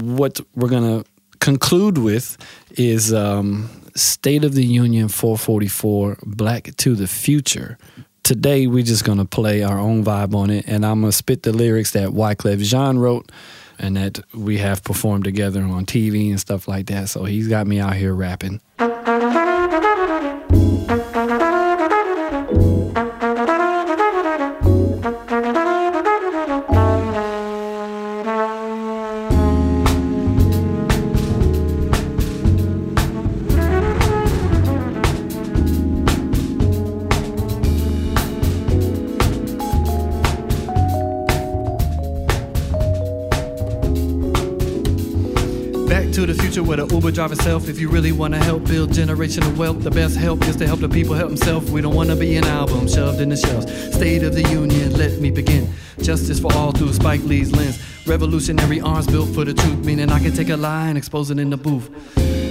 What 0.00 0.40
we're 0.56 0.68
going 0.68 1.04
to 1.04 1.08
conclude 1.38 1.98
with 1.98 2.36
is 2.72 3.12
um, 3.12 3.70
State 3.94 4.42
of 4.42 4.54
the 4.54 4.64
Union 4.64 5.06
444 5.06 6.18
Black 6.26 6.74
to 6.78 6.96
the 6.96 7.06
Future. 7.06 7.78
Today, 8.24 8.66
we're 8.66 8.82
just 8.82 9.04
going 9.04 9.18
to 9.18 9.24
play 9.24 9.62
our 9.62 9.78
own 9.78 10.02
vibe 10.02 10.34
on 10.34 10.50
it, 10.50 10.64
and 10.66 10.84
I'm 10.84 11.02
going 11.02 11.12
to 11.12 11.16
spit 11.16 11.44
the 11.44 11.52
lyrics 11.52 11.92
that 11.92 12.08
Wyclef 12.08 12.58
Jean 12.64 12.98
wrote 12.98 13.30
and 13.78 13.96
that 13.96 14.18
we 14.34 14.58
have 14.58 14.82
performed 14.82 15.22
together 15.22 15.62
on 15.62 15.86
TV 15.86 16.28
and 16.28 16.40
stuff 16.40 16.66
like 16.66 16.86
that. 16.86 17.08
So 17.08 17.22
he's 17.22 17.46
got 17.46 17.68
me 17.68 17.78
out 17.78 17.94
here 17.94 18.14
rapping. 18.14 18.60
Future 47.08 47.22
where 47.22 47.28
the 47.28 47.38
Uber 47.38 47.38
driver 47.38 47.42
self. 47.42 47.68
If 47.68 47.80
you 47.80 47.88
really 47.90 48.12
want 48.12 48.34
to 48.34 48.40
help 48.40 48.64
build 48.64 48.90
generational 48.90 49.56
wealth, 49.56 49.82
the 49.82 49.90
best 49.90 50.16
help 50.16 50.42
is 50.46 50.56
to 50.56 50.66
help 50.66 50.80
the 50.80 50.88
people 50.88 51.14
help 51.14 51.28
themselves. 51.28 51.70
We 51.70 51.80
don't 51.80 51.94
want 51.94 52.10
to 52.10 52.16
be 52.16 52.36
an 52.36 52.44
album 52.44 52.88
shoved 52.88 53.20
in 53.20 53.28
the 53.28 53.36
shelves. 53.36 53.66
State 53.94 54.22
of 54.22 54.34
the 54.34 54.42
Union, 54.50 54.92
let 54.92 55.20
me 55.20 55.30
begin. 55.30 55.72
Justice 56.02 56.40
for 56.40 56.52
all 56.54 56.72
through 56.72 56.92
Spike 56.92 57.22
Lee's 57.24 57.52
lens. 57.52 57.78
Revolutionary 58.06 58.80
arms 58.80 59.06
built 59.06 59.34
for 59.34 59.44
the 59.44 59.54
truth, 59.54 59.84
meaning 59.84 60.10
I 60.10 60.20
can 60.20 60.32
take 60.32 60.50
a 60.50 60.56
lie 60.56 60.88
and 60.88 60.98
expose 60.98 61.30
it 61.30 61.38
in 61.38 61.50
the 61.50 61.56
booth. 61.56 61.88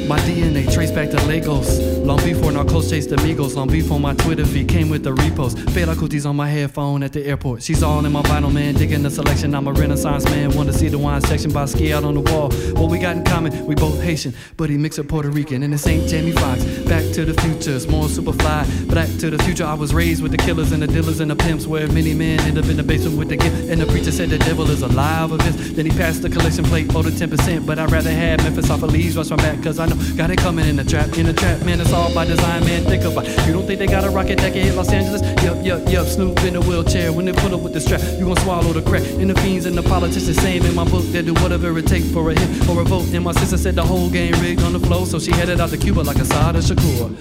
My 0.07 0.19
DNA 0.19 0.71
traced 0.73 0.95
back 0.95 1.09
to 1.11 1.17
Lagos. 1.25 1.96
Long 2.07 2.23
before 2.23 2.51
Narcos 2.51 2.89
chased 2.89 3.11
amigos, 3.11 3.57
long 3.57 3.67
before 3.67 3.99
my 3.99 4.13
Twitter 4.13 4.45
feed 4.45 4.69
came 4.69 4.87
with 4.87 5.03
the 5.03 5.13
repost. 5.13 5.55
Fela 5.73 5.93
Kuti's 5.93 6.25
on 6.25 6.37
my 6.37 6.47
headphone 6.47 7.03
at 7.03 7.11
the 7.11 7.21
airport. 7.25 7.61
She's 7.61 7.83
all 7.83 8.05
in 8.05 8.13
my 8.13 8.21
vinyl, 8.21 8.49
man, 8.49 8.75
digging 8.75 9.03
the 9.03 9.11
selection. 9.11 9.53
I'm 9.53 9.67
a 9.67 9.73
renaissance 9.73 10.23
man, 10.23 10.55
want 10.55 10.71
to 10.71 10.73
see 10.73 10.87
the 10.87 10.97
wine 10.97 11.19
section 11.19 11.51
Basquiat 11.51 12.05
on 12.05 12.13
the 12.13 12.21
wall. 12.31 12.49
What 12.81 12.89
we 12.89 12.97
got 12.97 13.17
in 13.17 13.25
common, 13.25 13.65
we 13.65 13.75
both 13.75 14.01
Haitian, 14.01 14.33
but 14.55 14.69
he 14.69 14.77
mixed 14.77 14.99
up 14.99 15.09
Puerto 15.09 15.29
Rican. 15.29 15.63
And 15.63 15.73
this 15.73 15.85
ain't 15.85 16.07
Jamie 16.07 16.31
Foxx. 16.31 16.63
Back 16.85 17.03
to 17.11 17.25
the 17.25 17.33
future, 17.41 17.77
more 17.91 18.07
super 18.07 18.31
fly. 18.31 18.65
Back 18.85 19.09
to 19.19 19.29
the 19.29 19.43
future, 19.43 19.65
I 19.65 19.73
was 19.73 19.93
raised 19.93 20.23
with 20.23 20.31
the 20.31 20.37
killers 20.37 20.71
and 20.71 20.81
the 20.81 20.87
dealers 20.87 21.19
and 21.19 21.29
the 21.29 21.35
pimps, 21.35 21.67
where 21.67 21.89
many 21.89 22.13
men 22.13 22.39
end 22.39 22.57
up 22.57 22.69
in 22.69 22.77
the 22.77 22.83
basement 22.83 23.17
with 23.17 23.27
the 23.27 23.35
gift. 23.35 23.69
And 23.69 23.81
the 23.81 23.85
preacher 23.85 24.13
said 24.13 24.29
the 24.29 24.39
devil 24.39 24.69
is 24.71 24.81
alive 24.81 25.33
of 25.33 25.39
this. 25.39 25.71
Then 25.71 25.85
he 25.85 25.91
passed 25.91 26.21
the 26.21 26.29
collection 26.29 26.63
plate 26.63 26.89
for 26.89 27.03
the 27.03 27.09
10%, 27.09 27.65
but 27.65 27.77
I'd 27.79 27.91
rather 27.91 28.11
have 28.11 28.41
Memphis 28.43 28.69
off 28.69 28.81
of 28.81 28.93
leaves, 28.93 29.17
rush 29.17 29.29
my 29.29 29.35
back, 29.35 29.61
cause 29.61 29.77
I 29.77 29.87
know 29.87 29.97
got 30.15 30.31
it 30.31 30.37
coming 30.37 30.65
in 30.65 30.77
the 30.77 30.85
trap, 30.85 31.17
in 31.17 31.25
the 31.25 31.33
trap, 31.33 31.63
man, 31.65 31.81
it's 31.81 31.91
all 31.91 31.96
by 32.13 32.25
design, 32.25 32.63
man. 32.65 32.83
Think 32.83 33.03
about. 33.03 33.27
You 33.45 33.53
don't 33.53 33.65
think 33.65 33.79
they 33.79 33.87
got 33.87 34.03
a 34.03 34.09
rocket 34.09 34.37
that 34.39 34.53
can 34.53 34.63
hit 34.63 34.75
Los 34.75 34.91
Angeles? 34.91 35.21
Yup, 35.43 35.63
yup, 35.63 35.89
yup. 35.89 36.05
Snoop 36.07 36.39
in 36.43 36.55
a 36.55 36.61
wheelchair. 36.61 37.11
When 37.11 37.25
they 37.25 37.33
pull 37.33 37.53
up 37.53 37.61
with 37.61 37.73
the 37.73 37.81
strap, 37.81 38.01
you 38.17 38.25
gon' 38.25 38.37
swallow 38.37 38.73
the 38.73 38.81
crack. 38.81 39.03
And 39.21 39.29
the 39.29 39.35
fiends 39.41 39.65
and 39.65 39.77
the 39.77 39.83
politicians 39.83 40.37
same 40.41 40.65
in 40.65 40.75
my 40.75 40.85
book 40.85 41.05
they 41.05 41.21
do 41.21 41.33
whatever 41.35 41.77
it 41.77 41.87
takes 41.87 42.09
for 42.11 42.29
a 42.31 42.33
hit 42.33 42.69
or 42.69 42.81
a 42.81 42.83
vote. 42.83 43.05
And 43.13 43.23
my 43.23 43.33
sister 43.33 43.57
said 43.57 43.75
the 43.75 43.83
whole 43.83 44.09
game 44.09 44.33
rigged 44.41 44.61
on 44.63 44.73
the 44.73 44.79
flow, 44.79 45.05
so 45.05 45.19
she 45.19 45.31
headed 45.31 45.59
out 45.59 45.69
to 45.69 45.77
Cuba 45.77 46.01
like 46.01 46.17
Assata 46.17 46.59
Shakur. 46.59 47.15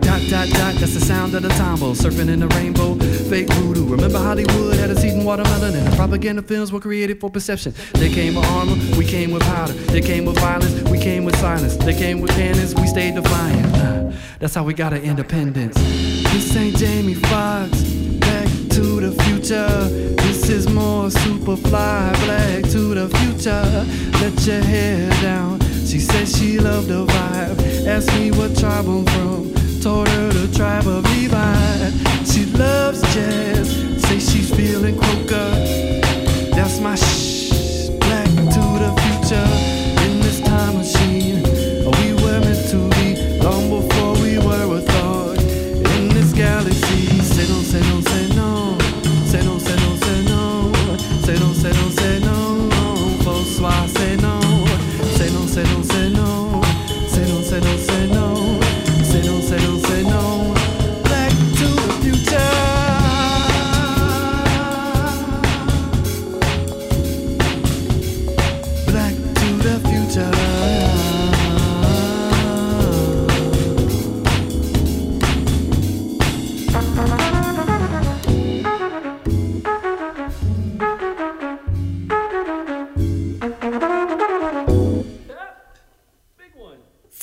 Dot, 0.00 0.22
dot, 0.30 0.48
dot, 0.48 0.74
that's 0.76 0.94
the 0.94 1.00
sound 1.00 1.34
of 1.34 1.42
the 1.42 1.50
tombo. 1.50 1.92
Surfing 1.92 2.30
in 2.30 2.40
the 2.40 2.48
rainbow, 2.48 2.94
fake 3.28 3.52
voodoo. 3.52 3.86
Remember 3.86 4.18
Hollywood 4.18 4.76
had 4.76 4.90
us 4.90 5.04
eating 5.04 5.24
watermelon 5.24 5.74
and 5.74 5.86
the 5.86 5.94
propaganda 5.94 6.42
films 6.42 6.72
were 6.72 6.80
created 6.80 7.20
for 7.20 7.30
perception. 7.30 7.74
They 7.94 8.10
came 8.10 8.34
with 8.34 8.46
armor, 8.46 8.76
we 8.96 9.04
came 9.04 9.30
with 9.30 9.42
powder. 9.42 9.72
They 9.72 10.00
came 10.00 10.24
with 10.24 10.38
violence, 10.38 10.88
we 10.90 10.98
came 10.98 11.24
with 11.24 11.36
silence. 11.36 11.76
They 11.76 11.94
came 11.94 12.20
with 12.20 12.30
cannons, 12.30 12.74
we 12.74 12.86
stayed 12.86 13.14
defiant. 13.14 13.99
That's 14.38 14.54
how 14.54 14.64
we 14.64 14.74
got 14.74 14.92
our 14.92 14.98
independence. 14.98 15.74
This 15.74 16.56
ain't 16.56 16.76
Jamie 16.76 17.14
Foxx. 17.14 17.82
Back 18.20 18.48
to 18.70 19.00
the 19.00 19.12
future. 19.24 19.88
This 20.22 20.48
is 20.48 20.68
more 20.68 21.08
superfly. 21.08 22.12
Black 22.24 22.62
to 22.72 22.94
the 22.94 23.08
future. 23.18 23.86
Let 24.20 24.46
your 24.46 24.62
hair 24.62 25.10
down. 25.22 25.60
She 25.86 25.98
said 25.98 26.28
she 26.28 26.58
loved 26.58 26.88
the 26.88 27.06
vibe. 27.06 27.86
Asked 27.86 28.14
me 28.14 28.30
what 28.30 28.56
tribe 28.56 28.86
I'm 28.86 29.04
from. 29.06 29.52
Told 29.82 30.08
her 30.08 30.28
the 30.28 30.54
tribe 30.56 30.86
of 30.86 31.04
Levi. 31.12 31.90
She 32.24 32.46
loves 32.46 33.00
jazz. 33.14 33.68
Say 34.02 34.18
she's 34.18 34.54
feeling 34.54 34.98
Croker. 34.98 35.50
That's 36.54 36.78
my 36.80 36.94
shh. 36.94 37.59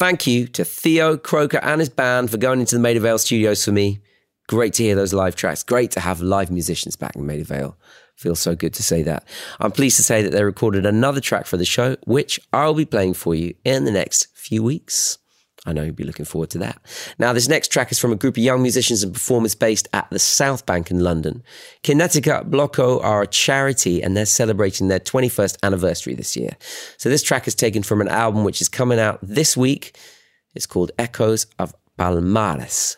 Thank 0.07 0.25
you 0.25 0.47
to 0.47 0.63
Theo 0.63 1.17
Croker 1.17 1.59
and 1.61 1.81
his 1.81 1.89
band 1.89 2.31
for 2.31 2.37
going 2.37 2.61
into 2.61 2.75
the 2.75 2.81
Maida 2.81 3.01
Vale 3.01 3.17
studios 3.17 3.65
for 3.65 3.73
me. 3.73 3.99
Great 4.47 4.71
to 4.75 4.83
hear 4.83 4.95
those 4.95 5.13
live 5.13 5.35
tracks. 5.35 5.63
Great 5.63 5.91
to 5.91 5.99
have 5.99 6.21
live 6.21 6.49
musicians 6.49 6.95
back 6.95 7.17
in 7.17 7.25
Maida 7.25 7.43
Vale. 7.43 7.77
Feels 8.15 8.39
so 8.39 8.55
good 8.55 8.73
to 8.75 8.83
say 8.83 9.03
that. 9.03 9.27
I'm 9.59 9.73
pleased 9.73 9.97
to 9.97 10.03
say 10.03 10.21
that 10.21 10.31
they 10.31 10.45
recorded 10.45 10.85
another 10.85 11.19
track 11.19 11.45
for 11.45 11.57
the 11.57 11.65
show, 11.65 11.97
which 12.05 12.39
I'll 12.53 12.73
be 12.73 12.85
playing 12.85 13.15
for 13.15 13.35
you 13.35 13.55
in 13.65 13.83
the 13.83 13.91
next 13.91 14.27
few 14.33 14.63
weeks. 14.63 15.17
I 15.67 15.73
know 15.73 15.83
you'll 15.83 15.93
be 15.93 16.05
looking 16.05 16.25
forward 16.25 16.49
to 16.51 16.57
that. 16.59 16.81
Now, 17.19 17.33
this 17.33 17.49
next 17.49 17.71
track 17.71 17.91
is 17.91 17.99
from 17.99 18.13
a 18.13 18.15
group 18.15 18.37
of 18.37 18.43
young 18.43 18.61
musicians 18.61 19.03
and 19.03 19.13
performers 19.13 19.53
based 19.53 19.87
at 19.93 20.09
the 20.09 20.17
South 20.17 20.65
Bank 20.65 20.89
in 20.89 21.01
London. 21.01 21.43
Kinetika 21.83 22.49
Bloco 22.49 23.03
are 23.03 23.23
a 23.23 23.27
charity 23.27 24.01
and 24.01 24.15
they're 24.15 24.25
celebrating 24.25 24.87
their 24.87 25.01
21st 25.01 25.57
anniversary 25.63 26.15
this 26.15 26.37
year. 26.37 26.55
So, 26.97 27.09
this 27.09 27.21
track 27.21 27.47
is 27.47 27.53
taken 27.53 27.83
from 27.83 27.99
an 27.99 28.07
album 28.07 28.45
which 28.45 28.61
is 28.61 28.69
coming 28.69 28.97
out 28.97 29.19
this 29.21 29.57
week. 29.57 29.97
It's 30.55 30.65
called 30.65 30.91
Echoes 30.97 31.47
of 31.59 31.75
Palmares. 31.99 32.95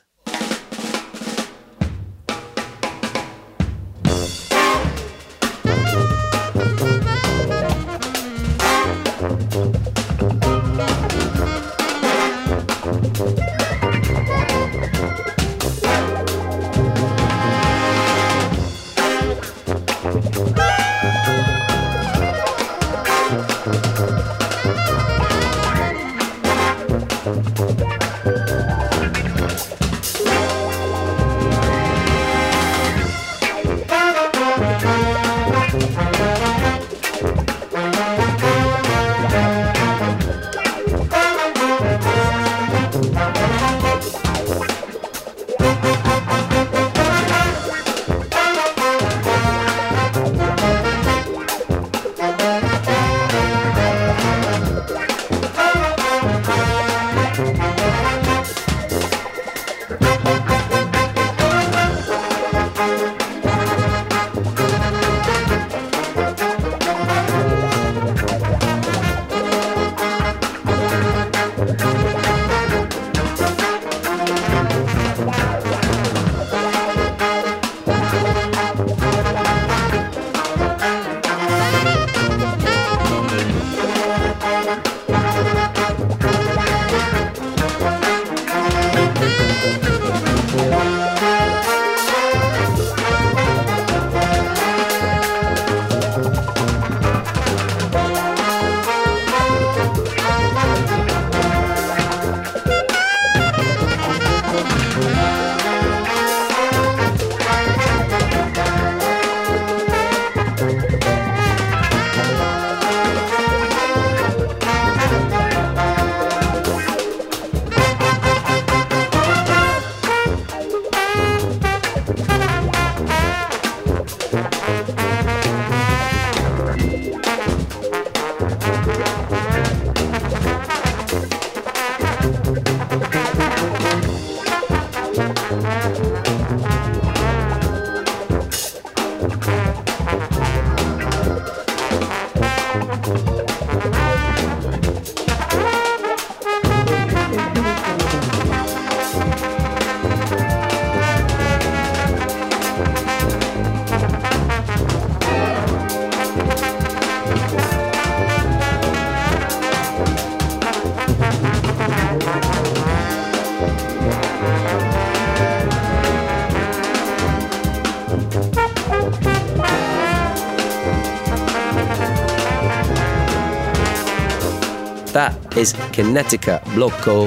Is 175.56 175.74
Kinetika 175.74 176.62
Bloco, 176.76 177.26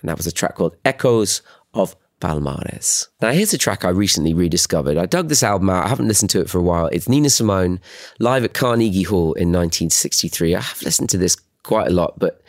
and 0.00 0.08
that 0.08 0.16
was 0.16 0.26
a 0.26 0.32
track 0.32 0.56
called 0.56 0.74
Echoes 0.84 1.42
of 1.74 1.94
Palmares. 2.20 3.08
Now, 3.20 3.30
here's 3.30 3.52
a 3.52 3.58
track 3.58 3.84
I 3.84 3.90
recently 3.90 4.34
rediscovered. 4.34 4.96
I 4.96 5.06
dug 5.06 5.28
this 5.28 5.42
album 5.42 5.70
out. 5.70 5.84
I 5.84 5.88
haven't 5.88 6.08
listened 6.08 6.30
to 6.30 6.40
it 6.40 6.50
for 6.50 6.58
a 6.58 6.62
while. 6.62 6.86
It's 6.86 7.08
Nina 7.08 7.30
Simone 7.30 7.78
live 8.18 8.42
at 8.42 8.54
Carnegie 8.54 9.04
Hall 9.04 9.34
in 9.34 9.52
1963. 9.52 10.56
I 10.56 10.60
have 10.60 10.82
listened 10.82 11.10
to 11.10 11.18
this 11.18 11.36
quite 11.62 11.86
a 11.86 11.92
lot, 11.92 12.18
but 12.18 12.42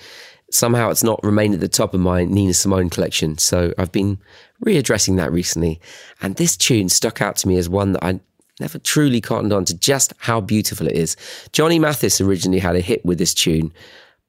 somehow 0.52 0.90
it's 0.90 1.04
not 1.04 1.24
remained 1.24 1.54
at 1.54 1.60
the 1.60 1.68
top 1.68 1.94
of 1.94 2.00
my 2.00 2.24
Nina 2.24 2.54
Simone 2.54 2.90
collection. 2.90 3.38
So 3.38 3.74
I've 3.78 3.92
been 3.92 4.18
readdressing 4.66 5.18
that 5.18 5.32
recently. 5.32 5.80
And 6.22 6.38
this 6.38 6.58
tune 6.58 6.90
stuck 6.90 7.22
out 7.22 7.36
to 7.38 7.48
me 7.48 7.58
as 7.58 7.70
one 7.70 7.92
that 7.92 8.04
I 8.04 8.20
never 8.60 8.80
truly 8.80 9.22
cottoned 9.22 9.54
on 9.54 9.66
to 9.66 9.78
just 9.78 10.14
how 10.18 10.42
beautiful 10.42 10.88
it 10.88 10.96
is. 10.96 11.16
Johnny 11.52 11.78
Mathis 11.78 12.20
originally 12.20 12.60
had 12.60 12.76
a 12.76 12.82
hit 12.82 13.06
with 13.06 13.18
this 13.18 13.34
tune, 13.34 13.72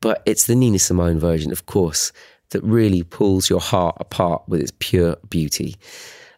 but 0.00 0.22
it's 0.26 0.46
the 0.46 0.54
Nina 0.54 0.78
Simone 0.78 1.18
version, 1.18 1.52
of 1.52 1.66
course, 1.66 2.12
that 2.50 2.62
really 2.62 3.02
pulls 3.02 3.48
your 3.48 3.60
heart 3.60 3.96
apart 4.00 4.42
with 4.48 4.60
its 4.60 4.72
pure 4.78 5.16
beauty. 5.28 5.76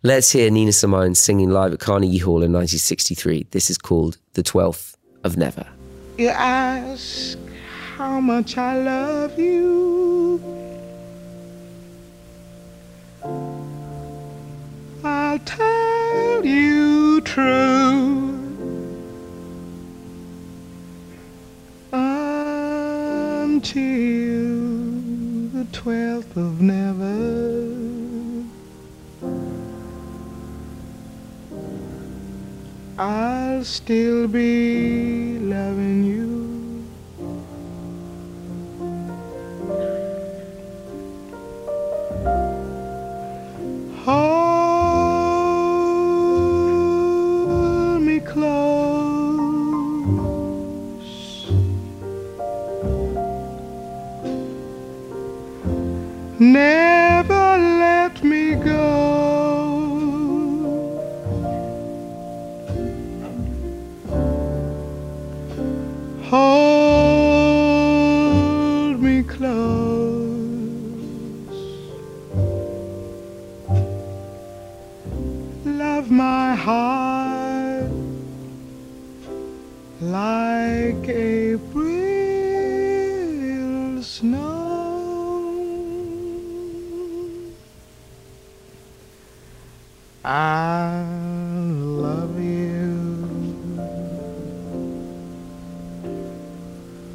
Let's 0.03 0.31
hear 0.33 0.51
Nina 0.51 0.73
Simone 0.73 1.15
singing 1.15 1.51
live 1.51 1.73
at 1.73 1.79
Carnegie 1.79 2.19
Hall 2.19 2.43
in 2.43 2.53
1963. 2.53 3.47
This 3.53 3.71
is 3.71 3.79
called 3.79 4.19
The 4.35 4.43
12th 4.43 4.97
of 5.25 5.37
Never. 5.37 5.67
You 6.19 6.29
ask 6.29 7.39
how 7.97 8.21
much 8.21 8.59
I 8.59 8.79
love 8.83 9.39
you. 9.39 10.43
I'll 15.05 15.39
tell 15.41 16.45
you 16.45 17.21
true. 17.21 18.33
Until 23.65 24.99
the 25.53 25.65
twelfth 25.71 26.37
of 26.37 26.61
never. 26.61 28.45
I'll 32.99 33.63
still 33.63 34.27
be 34.27 35.39
loving 35.39 36.03
you. 36.03 36.85
Hold 44.05 44.42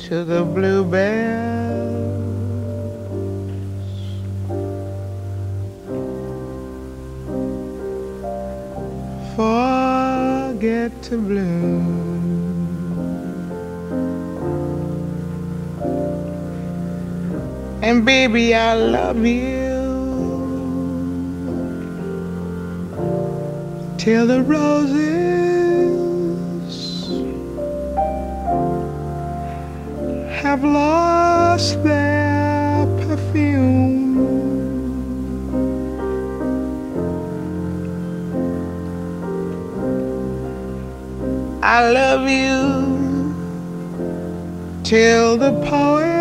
to 0.08 0.24
the 0.24 0.42
bluebells. 0.42 1.04
Forget 9.36 10.92
to 11.04 11.18
bloom. 11.18 11.98
And 17.84 18.06
baby, 18.06 18.56
I 18.56 18.76
love 18.76 19.26
you 19.26 19.76
till 23.98 24.26
the 24.26 24.42
roses 24.44 25.07
have 30.58 30.64
lost 30.64 31.84
their 31.84 32.88
perfume. 33.06 34.18
I 41.62 41.92
love 41.92 42.28
you 42.28 43.36
till 44.84 45.38
the 45.38 45.52
poets 45.70 46.17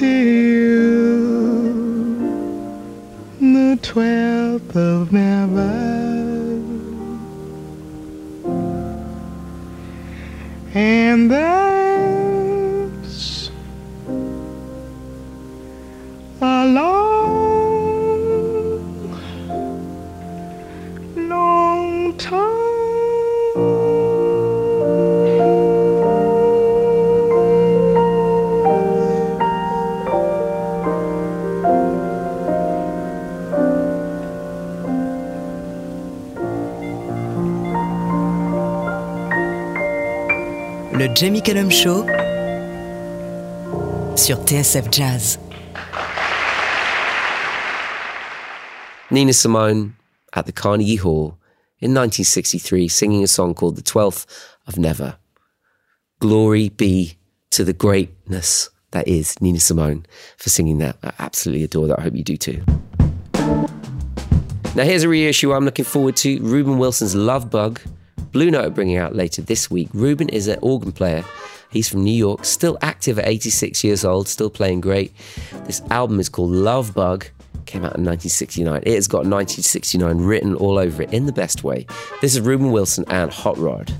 until 0.00 1.72
the 3.40 3.78
twelfth 3.82 4.76
of 4.76 5.12
never. 5.12 5.97
Jamie 41.18 41.42
Cullum 41.42 41.68
Show 41.68 42.06
sur 44.14 44.36
TSF 44.44 44.88
Jazz. 44.88 45.36
Nina 49.10 49.32
Simone 49.32 49.96
at 50.34 50.46
the 50.46 50.52
Carnegie 50.52 50.94
Hall 50.94 51.36
in 51.80 51.92
1963 51.92 52.86
singing 52.86 53.24
a 53.24 53.26
song 53.26 53.52
called 53.52 53.74
The 53.74 53.82
Twelfth 53.82 54.26
of 54.68 54.78
Never. 54.78 55.16
Glory 56.20 56.68
be 56.68 57.18
to 57.50 57.64
the 57.64 57.72
greatness 57.72 58.70
that 58.92 59.08
is 59.08 59.40
Nina 59.40 59.58
Simone 59.58 60.06
for 60.36 60.50
singing 60.50 60.78
that. 60.78 60.98
I 61.02 61.10
absolutely 61.18 61.64
adore 61.64 61.88
that. 61.88 61.98
I 61.98 62.02
hope 62.02 62.14
you 62.14 62.22
do 62.22 62.36
too. 62.36 62.62
Now, 64.76 64.84
here's 64.84 65.02
a 65.02 65.08
reissue 65.08 65.52
I'm 65.52 65.64
looking 65.64 65.84
forward 65.84 66.14
to 66.18 66.40
Reuben 66.42 66.78
Wilson's 66.78 67.16
Love 67.16 67.50
Bug. 67.50 67.80
Blue 68.32 68.50
Note 68.50 68.66
are 68.66 68.70
bringing 68.70 68.98
out 68.98 69.14
later 69.14 69.42
this 69.42 69.70
week. 69.70 69.88
Reuben 69.94 70.28
is 70.28 70.48
an 70.48 70.58
organ 70.60 70.92
player. 70.92 71.24
He's 71.70 71.88
from 71.88 72.04
New 72.04 72.14
York, 72.14 72.44
still 72.44 72.78
active 72.82 73.18
at 73.18 73.26
86 73.26 73.84
years 73.84 74.04
old, 74.04 74.28
still 74.28 74.50
playing 74.50 74.80
great. 74.80 75.12
This 75.64 75.82
album 75.90 76.20
is 76.20 76.28
called 76.28 76.50
Love 76.50 76.94
Bug. 76.94 77.26
Came 77.66 77.84
out 77.84 77.96
in 77.96 78.04
1969. 78.04 78.82
It 78.84 78.94
has 78.94 79.06
got 79.06 79.18
1969 79.18 80.18
written 80.18 80.54
all 80.54 80.78
over 80.78 81.02
it 81.02 81.12
in 81.12 81.26
the 81.26 81.32
best 81.32 81.64
way. 81.64 81.86
This 82.22 82.34
is 82.34 82.40
Reuben 82.40 82.70
Wilson 82.72 83.04
and 83.08 83.30
Hot 83.30 83.58
Rod. 83.58 83.92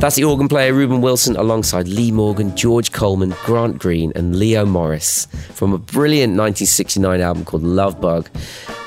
That's 0.00 0.14
the 0.14 0.22
organ 0.22 0.46
player 0.46 0.72
Reuben 0.72 1.00
Wilson 1.00 1.34
alongside 1.34 1.88
Lee 1.88 2.12
Morgan, 2.12 2.54
George 2.54 2.92
Coleman, 2.92 3.34
Grant 3.44 3.80
Green, 3.80 4.12
and 4.14 4.38
Leo 4.38 4.64
Morris 4.64 5.26
from 5.54 5.72
a 5.72 5.78
brilliant 5.78 6.34
1969 6.34 7.20
album 7.20 7.44
called 7.44 7.64
Love 7.64 8.00
Bug, 8.00 8.28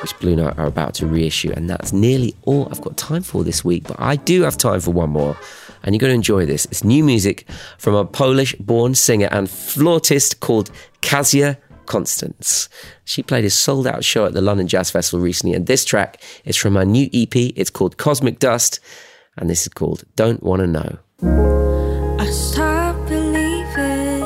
which 0.01 0.17
Blue 0.19 0.37
Note 0.37 0.57
are 0.57 0.67
about 0.67 0.93
to 0.95 1.05
reissue. 1.05 1.51
And 1.51 1.69
that's 1.69 1.91
nearly 1.91 2.33
all 2.43 2.69
I've 2.71 2.79
got 2.79 2.95
time 2.95 3.23
for 3.23 3.43
this 3.43 3.65
week, 3.65 3.83
but 3.89 3.99
I 3.99 4.15
do 4.15 4.43
have 4.43 4.57
time 4.57 4.79
for 4.79 4.91
one 4.91 5.09
more. 5.09 5.35
And 5.83 5.93
you're 5.93 5.99
going 5.99 6.11
to 6.11 6.15
enjoy 6.15 6.45
this. 6.45 6.63
It's 6.67 6.85
new 6.85 7.03
music 7.03 7.45
from 7.77 7.93
a 7.93 8.05
Polish 8.05 8.55
born 8.55 8.95
singer 8.95 9.27
and 9.31 9.49
flautist 9.49 10.39
called 10.39 10.71
Kasia 11.01 11.57
Konstance. 11.87 12.69
She 13.03 13.21
played 13.21 13.43
a 13.43 13.49
sold 13.49 13.85
out 13.85 14.05
show 14.05 14.25
at 14.25 14.31
the 14.31 14.41
London 14.41 14.69
Jazz 14.69 14.89
Festival 14.89 15.19
recently, 15.19 15.57
and 15.57 15.67
this 15.67 15.83
track 15.83 16.23
is 16.45 16.55
from 16.55 16.75
her 16.75 16.85
new 16.85 17.09
EP. 17.13 17.35
It's 17.35 17.69
called 17.69 17.97
Cosmic 17.97 18.39
Dust, 18.39 18.79
and 19.37 19.49
this 19.49 19.61
is 19.61 19.69
called 19.69 20.03
Don't 20.15 20.43
Wanna 20.43 20.67
Know. 20.67 20.99
I 22.19 22.25
stopped 22.27 23.07
believing 23.07 24.23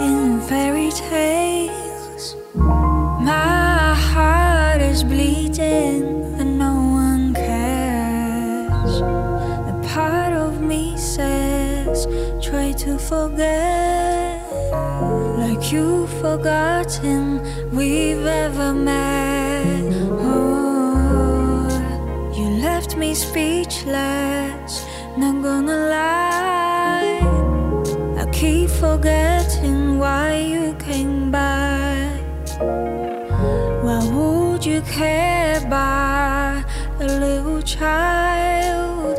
in 0.00 0.40
fairy 0.42 0.90
tales. 0.90 2.36
My 2.54 3.94
heart 3.94 4.82
is 4.82 5.04
bleeding 5.04 6.02
and 6.38 6.58
no 6.58 6.74
one 6.74 7.34
cares. 7.34 9.00
A 9.00 9.80
part 9.94 10.32
of 10.32 10.60
me 10.60 10.96
says, 10.96 12.06
try 12.44 12.72
to 12.72 12.98
forget. 12.98 14.42
Like 15.38 15.72
you've 15.72 16.10
forgotten 16.20 17.70
we've 17.70 18.26
ever 18.26 18.74
met. 18.74 19.31
Speechless, 23.14 24.86
not 25.16 25.42
gonna 25.42 25.88
lie. 25.88 27.20
I 28.18 28.26
keep 28.32 28.70
forgetting 28.70 29.98
why 29.98 30.36
you 30.36 30.74
came 30.74 31.30
back. 31.30 32.20
Why 33.84 34.00
would 34.14 34.64
you 34.64 34.80
care 34.82 35.58
about 35.66 36.64
a 37.00 37.06
little 37.06 37.62
child? 37.62 39.18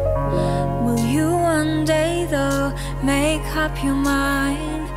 Will 0.84 1.06
you 1.06 1.30
one 1.32 1.86
day 1.86 2.26
though 2.30 2.74
make 3.04 3.46
up 3.56 3.84
your 3.84 3.96
mind? 3.96 4.88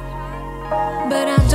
But 1.10 1.28
I 1.28 1.45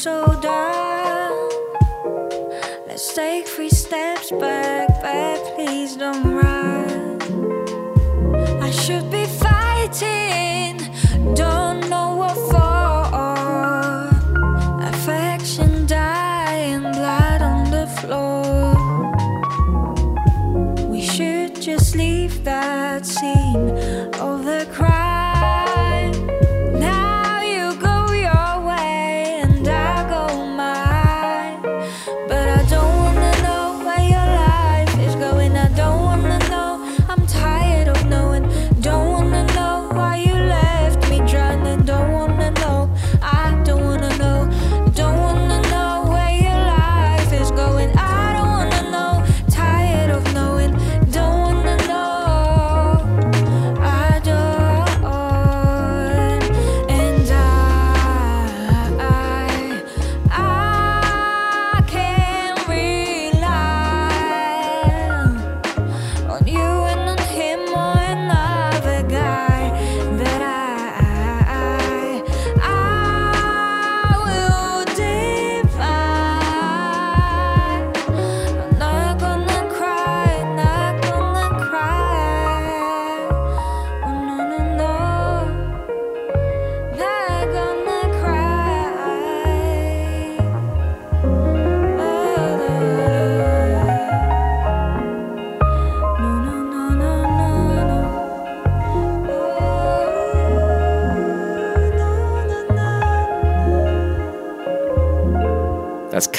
so 0.00 0.24
dark? 0.40 1.52
Let's 2.86 3.12
take 3.12 3.46
three 3.46 3.68
steps 3.68 4.30
back, 4.30 4.88
but 5.02 5.54
please 5.56 5.96
don't 5.96 6.24
run. 6.24 6.49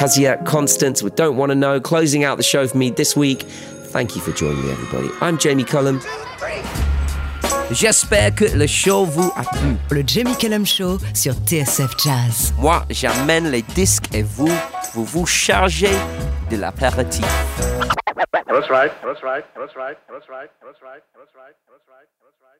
Kazia 0.02 0.43
Constance 0.45 1.04
with 1.04 1.16
Don't 1.16 1.38
Want 1.38 1.52
to 1.52 1.56
Know, 1.56 1.80
closing 1.80 2.24
out 2.24 2.38
the 2.38 2.43
show 2.43 2.68
for 2.68 2.76
me 2.76 2.89
this 2.89 3.16
week. 3.16 3.43
Thank 3.93 4.16
you 4.16 4.22
for 4.22 4.32
joining 4.32 4.66
me, 4.66 4.72
everybody. 4.72 5.10
I'm 5.22 5.38
Jamie 5.38 5.64
Cullum. 5.64 6.02
J'espère 7.70 8.34
que 8.34 8.45
le 8.45 8.66
show 8.66 9.06
vous 9.06 9.32
a 9.36 9.43
plu. 9.43 9.78
Le 9.91 10.02
Jamie 10.02 10.36
Cullum 10.36 10.66
Show 10.66 10.97
sur 11.14 11.36
TSF 11.45 11.95
Jazz. 12.04 12.52
Moi, 12.58 12.84
j'amène 12.89 13.52
les 13.52 13.62
disques 13.62 14.06
et 14.12 14.24
vous, 14.24 14.49
vous 14.95 15.06
vous 15.06 15.28
chargez 15.28 15.93
de 16.49 16.58
l'apéritif. 16.58 17.24
That's 18.34 18.72
right. 18.72 18.91
That's 19.04 19.22
right. 19.22 19.45
That's 19.56 19.76
right. 19.76 19.76
That's 19.76 19.76
right. 19.76 19.97
That's 20.10 20.28
right. 20.28 20.49
That's 20.66 20.82
right. 20.82 21.04
That's 21.14 21.36
right. 21.36 21.54
That's 21.70 21.86
right. 21.88 22.08
That's 22.26 22.41
right. 22.41 22.51